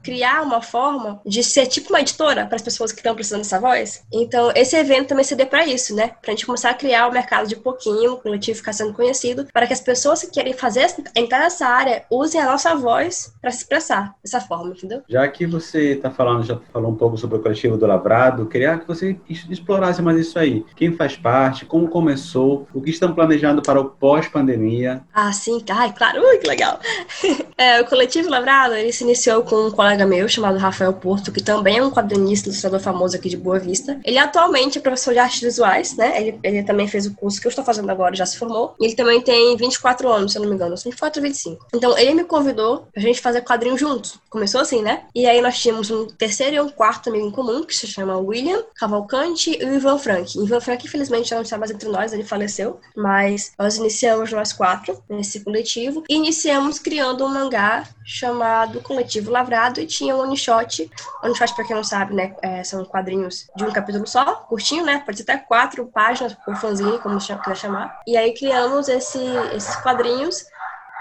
criar 0.03 0.41
uma 0.41 0.61
forma 0.61 1.21
de 1.25 1.43
ser 1.43 1.67
tipo 1.67 1.89
uma 1.89 2.01
editora 2.01 2.45
para 2.45 2.55
as 2.55 2.61
pessoas 2.61 2.91
que 2.91 2.99
estão 2.99 3.15
precisando 3.15 3.39
dessa 3.39 3.59
voz. 3.59 4.03
Então, 4.11 4.51
esse 4.55 4.75
evento 4.75 5.09
também 5.09 5.23
seria 5.23 5.45
para 5.45 5.65
isso, 5.65 5.95
né? 5.95 6.11
Para 6.21 6.31
a 6.31 6.35
gente 6.35 6.45
começar 6.45 6.69
a 6.69 6.73
criar 6.73 7.07
o 7.07 7.11
mercado 7.11 7.47
de 7.47 7.55
pouquinho, 7.55 8.13
o 8.13 8.17
coletivo 8.17 8.57
ficar 8.57 8.73
sendo 8.73 8.93
conhecido, 8.93 9.47
para 9.51 9.67
que 9.67 9.73
as 9.73 9.81
pessoas 9.81 10.21
que 10.21 10.31
querem 10.31 10.53
fazer, 10.53 10.87
entrar 11.15 11.39
nessa 11.39 11.67
área, 11.67 12.05
usem 12.09 12.41
a 12.41 12.45
nossa 12.45 12.75
voz 12.75 13.33
para 13.41 13.51
se 13.51 13.59
expressar 13.59 14.15
dessa 14.23 14.39
forma, 14.39 14.71
entendeu? 14.71 15.01
Já 15.07 15.27
que 15.27 15.45
você 15.45 15.93
está 15.93 16.09
falando, 16.09 16.43
já 16.43 16.59
falou 16.71 16.91
um 16.91 16.95
pouco 16.95 17.17
sobre 17.17 17.37
o 17.37 17.41
coletivo 17.41 17.77
do 17.77 17.85
Lavrado, 17.85 18.45
queria 18.45 18.77
que 18.77 18.87
você 18.87 19.17
explorasse 19.49 20.01
mais 20.01 20.17
isso 20.17 20.37
aí. 20.39 20.65
Quem 20.75 20.93
faz 20.93 21.15
parte, 21.15 21.65
como 21.65 21.87
começou, 21.87 22.67
o 22.73 22.81
que 22.81 22.89
estão 22.89 23.13
planejando 23.13 23.61
para 23.61 23.79
o 23.79 23.85
pós-pandemia. 23.85 25.03
Ah, 25.13 25.31
sim, 25.31 25.63
ai, 25.69 25.93
claro, 25.93 26.21
ui, 26.21 26.37
que 26.37 26.47
legal. 26.47 26.79
É, 27.59 27.81
o 27.81 27.85
Coletivo 27.85 28.29
Lavrado, 28.29 28.75
ele 28.75 28.91
se 28.91 29.03
iniciou 29.03 29.36
com 29.43 29.67
um 29.67 29.71
colega 29.71 30.05
meu 30.05 30.27
chamado 30.27 30.57
Rafael 30.57 30.93
Porto, 30.93 31.31
que 31.31 31.41
também 31.41 31.77
é 31.77 31.83
um 31.83 31.91
quadrinista, 31.91 32.49
ilustrador 32.49 32.79
famoso 32.79 33.15
aqui 33.15 33.29
de 33.29 33.37
Boa 33.37 33.59
Vista. 33.59 33.99
Ele 34.03 34.17
atualmente 34.17 34.77
é 34.77 34.81
professor 34.81 35.13
de 35.13 35.19
artes 35.19 35.41
visuais, 35.41 35.95
né? 35.95 36.19
Ele, 36.19 36.39
ele 36.43 36.63
também 36.63 36.87
fez 36.87 37.05
o 37.05 37.13
curso 37.13 37.39
que 37.39 37.47
eu 37.47 37.49
estou 37.49 37.63
fazendo 37.63 37.89
agora, 37.89 38.15
já 38.15 38.25
se 38.25 38.37
formou. 38.37 38.75
E 38.79 38.85
ele 38.85 38.95
também 38.95 39.21
tem 39.21 39.55
24 39.57 40.09
anos, 40.11 40.31
se 40.31 40.37
eu 40.37 40.41
não 40.41 40.49
me 40.49 40.55
engano, 40.55 40.75
24 40.75 41.21
ou 41.21 41.27
25. 41.27 41.67
Então, 41.73 41.97
ele 41.97 42.13
me 42.13 42.23
convidou 42.23 42.87
pra 42.93 43.01
gente 43.01 43.21
fazer 43.21 43.41
quadrinhos 43.41 43.79
juntos. 43.79 44.19
Começou 44.29 44.61
assim, 44.61 44.81
né? 44.81 45.03
E 45.13 45.25
aí 45.25 45.41
nós 45.41 45.59
tínhamos 45.59 45.89
um 45.91 46.07
terceiro 46.07 46.55
e 46.55 46.59
um 46.59 46.69
quarto 46.69 47.09
amigo 47.09 47.27
em 47.27 47.31
comum, 47.31 47.63
que 47.63 47.75
se 47.75 47.87
chama 47.87 48.17
William 48.17 48.63
Cavalcante 48.75 49.57
e 49.59 49.65
o 49.65 49.75
Ivan 49.75 49.97
Frank. 49.97 50.37
Ivan 50.37 50.61
Frank, 50.61 50.85
infelizmente, 50.85 51.29
já 51.29 51.35
não 51.35 51.43
está 51.43 51.57
mais 51.57 51.71
entre 51.71 51.89
nós, 51.89 52.13
ele 52.13 52.23
faleceu. 52.23 52.79
Mas 52.95 53.51
nós 53.57 53.77
iniciamos 53.77 54.31
nós 54.31 54.53
quatro 54.53 55.01
nesse 55.09 55.41
coletivo. 55.41 56.03
E 56.09 56.15
iniciamos 56.15 56.79
criando 56.79 57.25
um 57.25 57.29
mangá 57.29 57.87
chamado 58.05 58.81
Coletivo 58.81 59.26
Lavrado 59.31 59.79
e 59.79 59.85
tinha 59.85 60.15
um 60.15 60.19
one 60.19 60.37
shot. 60.37 60.89
One 61.23 61.35
shot, 61.35 61.53
pra 61.53 61.63
quem 61.63 61.75
não 61.75 61.83
sabe, 61.83 62.13
né? 62.13 62.35
é, 62.41 62.63
são 62.63 62.83
quadrinhos 62.85 63.49
de 63.55 63.63
um 63.63 63.71
capítulo 63.71 64.07
só, 64.07 64.35
curtinho, 64.47 64.85
né? 64.85 65.01
Pode 65.05 65.17
ser 65.17 65.23
até 65.23 65.37
quatro 65.37 65.85
páginas 65.85 66.33
por 66.33 66.55
fanzine, 66.55 66.99
como 66.99 67.17
quiser 67.17 67.55
chamar. 67.55 68.01
E 68.07 68.15
aí 68.17 68.33
criamos 68.33 68.87
esse, 68.87 69.19
esses 69.53 69.75
quadrinhos 69.77 70.45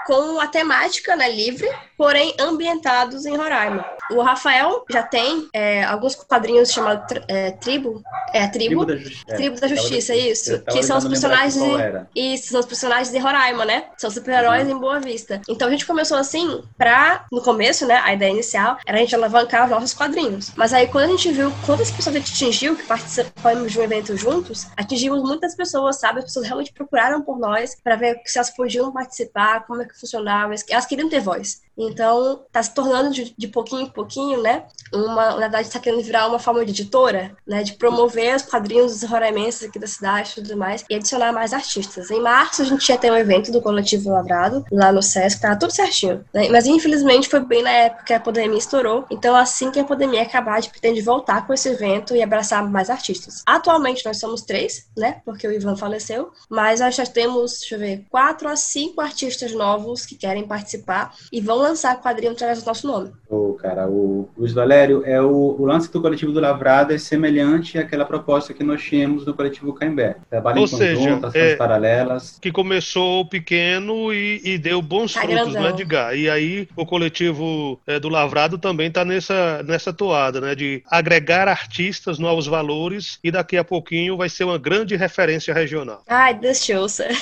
com 0.07 0.39
a 0.39 0.47
temática 0.47 1.15
né, 1.17 1.29
livre, 1.29 1.69
porém 1.97 2.33
ambientados 2.39 3.25
em 3.25 3.35
Roraima. 3.35 3.85
O 4.11 4.21
Rafael 4.21 4.85
já 4.89 5.03
tem 5.03 5.49
é, 5.53 5.83
alguns 5.83 6.15
quadrinhos 6.15 6.71
chamados 6.71 7.03
é, 7.27 7.51
Tribo, 7.51 8.01
é 8.33 8.43
a 8.45 8.49
Tribo, 8.49 8.85
da 8.85 8.95
Justiça. 8.95 9.35
Tribo 9.35 9.59
da 9.59 9.67
Justiça, 9.67 10.15
isso. 10.15 10.51
Eu 10.53 10.63
tava 10.63 10.77
Que 10.77 10.83
são 10.85 10.97
os 10.97 11.05
personagens 11.05 11.55
de- 11.55 12.05
isso, 12.33 12.51
são 12.51 12.61
os 12.61 12.65
personagens 12.65 13.09
de 13.11 13.17
Roraima, 13.17 13.65
né? 13.65 13.83
São 13.97 14.09
super-heróis 14.09 14.63
Uhum. 14.65 14.77
em 14.77 14.79
Boa 14.79 14.99
Vista. 15.01 15.41
Então 15.49 15.67
a 15.67 15.71
gente 15.71 15.85
começou 15.85 16.17
assim, 16.17 16.63
pra, 16.77 17.25
no 17.29 17.41
começo, 17.41 17.85
né? 17.85 17.95
A 18.05 18.13
ideia 18.13 18.31
inicial 18.31 18.77
era 18.87 18.97
a 18.97 19.01
gente 19.01 19.13
alavancar 19.13 19.65
os 19.65 19.69
nossos 19.71 19.93
quadrinhos. 19.93 20.51
Mas 20.55 20.71
aí 20.73 20.87
quando 20.87 21.05
a 21.05 21.07
gente 21.17 21.29
viu 21.33 21.51
quantas 21.65 21.91
pessoas 21.91 22.15
a 22.15 22.19
gente 22.19 22.31
atingiu, 22.31 22.77
que 22.77 22.83
participamos 22.83 23.73
de 23.73 23.79
um 23.79 23.83
evento 23.83 24.15
juntos, 24.15 24.67
atingimos 24.77 25.21
muitas 25.21 25.53
pessoas, 25.53 25.99
sabe? 25.99 26.19
As 26.19 26.25
pessoas 26.25 26.45
realmente 26.45 26.71
procuraram 26.71 27.21
por 27.21 27.37
nós 27.37 27.75
pra 27.83 27.97
ver 27.97 28.21
se 28.25 28.37
elas 28.37 28.49
podiam 28.51 28.89
participar, 28.93 29.65
como 29.67 29.81
é 29.81 29.85
que 29.85 29.96
funcional, 29.99 30.47
elas- 30.49 30.63
queriam 30.87 31.09
ter 31.09 31.19
voz. 31.19 31.61
Então, 31.77 32.41
tá 32.51 32.61
se 32.63 32.73
tornando 32.73 33.11
de, 33.11 33.33
de 33.37 33.47
pouquinho 33.47 33.83
em 33.83 33.89
pouquinho, 33.89 34.41
né? 34.41 34.63
Uma, 34.93 35.31
na 35.31 35.37
verdade, 35.37 35.67
está 35.67 35.79
querendo 35.79 36.01
virar 36.01 36.27
uma 36.27 36.39
forma 36.39 36.65
de 36.65 36.71
editora, 36.71 37.35
né? 37.45 37.63
De 37.63 37.73
promover 37.73 38.35
os 38.35 38.43
quadrinhos 38.43 38.99
dos 38.99 39.09
roraimenses 39.09 39.67
aqui 39.67 39.77
da 39.77 39.87
cidade 39.87 40.31
e 40.31 40.41
tudo 40.41 40.57
mais, 40.57 40.83
e 40.89 40.95
adicionar 40.95 41.31
mais 41.31 41.53
artistas. 41.53 42.09
Em 42.09 42.21
março, 42.21 42.61
a 42.61 42.65
gente 42.65 42.87
ia 42.89 42.97
ter 42.97 43.11
um 43.11 43.15
evento 43.15 43.51
do 43.51 43.61
Coletivo 43.61 44.09
Lavrado, 44.09 44.65
lá 44.71 44.91
no 44.91 45.01
Sesc, 45.03 45.41
tava 45.41 45.59
tudo 45.59 45.71
certinho. 45.71 46.25
né? 46.33 46.49
Mas, 46.49 46.65
infelizmente, 46.65 47.29
foi 47.29 47.41
bem 47.41 47.61
na 47.61 47.71
época 47.71 48.03
que 48.05 48.13
a 48.13 48.19
pandemia 48.19 48.57
estourou. 48.57 49.05
Então, 49.11 49.35
assim 49.35 49.69
que 49.71 49.79
a 49.79 49.83
pandemia 49.83 50.23
acabar, 50.23 50.55
a 50.55 50.59
gente 50.61 50.71
pretende 50.71 51.01
voltar 51.01 51.45
com 51.45 51.53
esse 51.53 51.69
evento 51.69 52.15
e 52.15 52.23
abraçar 52.23 52.67
mais 52.67 52.89
artistas. 52.89 53.43
Atualmente, 53.45 54.05
nós 54.05 54.19
somos 54.19 54.41
três, 54.41 54.87
né? 54.97 55.21
Porque 55.23 55.47
o 55.47 55.51
Ivan 55.51 55.75
faleceu. 55.75 56.31
Mas 56.49 56.79
nós 56.79 56.95
já 56.95 57.05
temos, 57.05 57.59
deixa 57.59 57.75
eu 57.75 57.79
ver, 57.79 58.05
quatro 58.09 58.47
a 58.47 58.55
cinco 58.55 59.01
artistas 59.01 59.51
novos 59.51 60.05
que 60.05 60.15
querem 60.15 60.47
participar 60.47 61.13
e 61.31 61.39
vão 61.41 61.66
lançar 61.67 61.99
quadrinho 62.01 62.31
através 62.31 62.61
do 62.61 62.65
nosso 62.67 62.87
nome. 62.87 63.11
Ô, 63.29 63.53
cara, 63.53 63.87
o 63.89 64.29
Luiz 64.37 64.53
Valério, 64.53 65.03
é 65.05 65.21
o, 65.21 65.55
o 65.59 65.65
lance 65.65 65.91
do 65.91 66.01
coletivo 66.01 66.31
do 66.31 66.39
Lavrado 66.39 66.93
é 66.93 66.97
semelhante 66.97 67.77
àquela 67.77 68.05
proposta 68.05 68.53
que 68.53 68.63
nós 68.63 68.81
tínhamos 68.81 69.25
no 69.25 69.33
coletivo 69.33 69.73
Caimbé. 69.73 70.17
Trabalho 70.29 70.59
Ou 70.59 70.63
em 70.65 70.67
seja, 70.67 70.95
conjunto, 71.01 71.37
é- 71.37 71.55
paralelas. 71.55 72.37
que 72.41 72.51
começou 72.51 73.25
pequeno 73.27 74.13
e, 74.13 74.41
e 74.43 74.57
deu 74.57 74.81
bons 74.81 75.13
Tá 75.13 75.21
frutos, 75.21 75.53
grandão. 75.53 75.63
né, 75.63 75.69
Edgar? 75.69 76.15
E 76.15 76.29
aí 76.29 76.67
o 76.75 76.85
coletivo 76.85 77.79
é, 77.87 77.99
do 77.99 78.09
Lavrado 78.09 78.57
também 78.57 78.87
está 78.87 79.03
nessa, 79.03 79.63
nessa 79.63 79.91
toada, 79.93 80.39
né? 80.41 80.55
De 80.55 80.83
agregar 80.89 81.47
artistas, 81.47 82.19
novos 82.19 82.47
valores 82.47 83.19
e 83.23 83.31
daqui 83.31 83.57
a 83.57 83.63
pouquinho 83.63 84.15
vai 84.17 84.29
ser 84.29 84.43
uma 84.43 84.57
grande 84.57 84.95
referência 84.95 85.53
regional. 85.53 86.01
Ai, 86.07 86.33
Deus 86.33 86.59
te 86.63 86.73
ouça. 86.73 87.05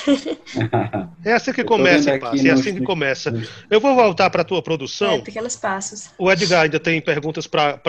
É 1.24 1.32
assim 1.32 1.52
que 1.52 1.62
Eu 1.62 1.66
começa, 1.66 2.12
aqui 2.14 2.48
é 2.48 2.52
assim 2.52 2.74
que 2.74 2.82
começa. 2.82 3.32
Eu 3.70 3.80
vou 3.80 3.94
voltar 3.94 4.30
para 4.36 4.42
a 4.42 4.44
tua 4.44 4.60
produção. 4.62 5.12
É, 5.12 5.18
pequenos 5.20 5.56
passos. 5.56 6.10
O 6.18 6.30
Edgar 6.30 6.64
ainda 6.64 6.78
tem 6.78 7.00
perguntas 7.00 7.46
para 7.46 7.80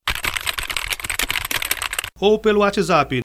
ou 2.19 2.39
pelo 2.39 2.61
WhatsApp 2.61 3.21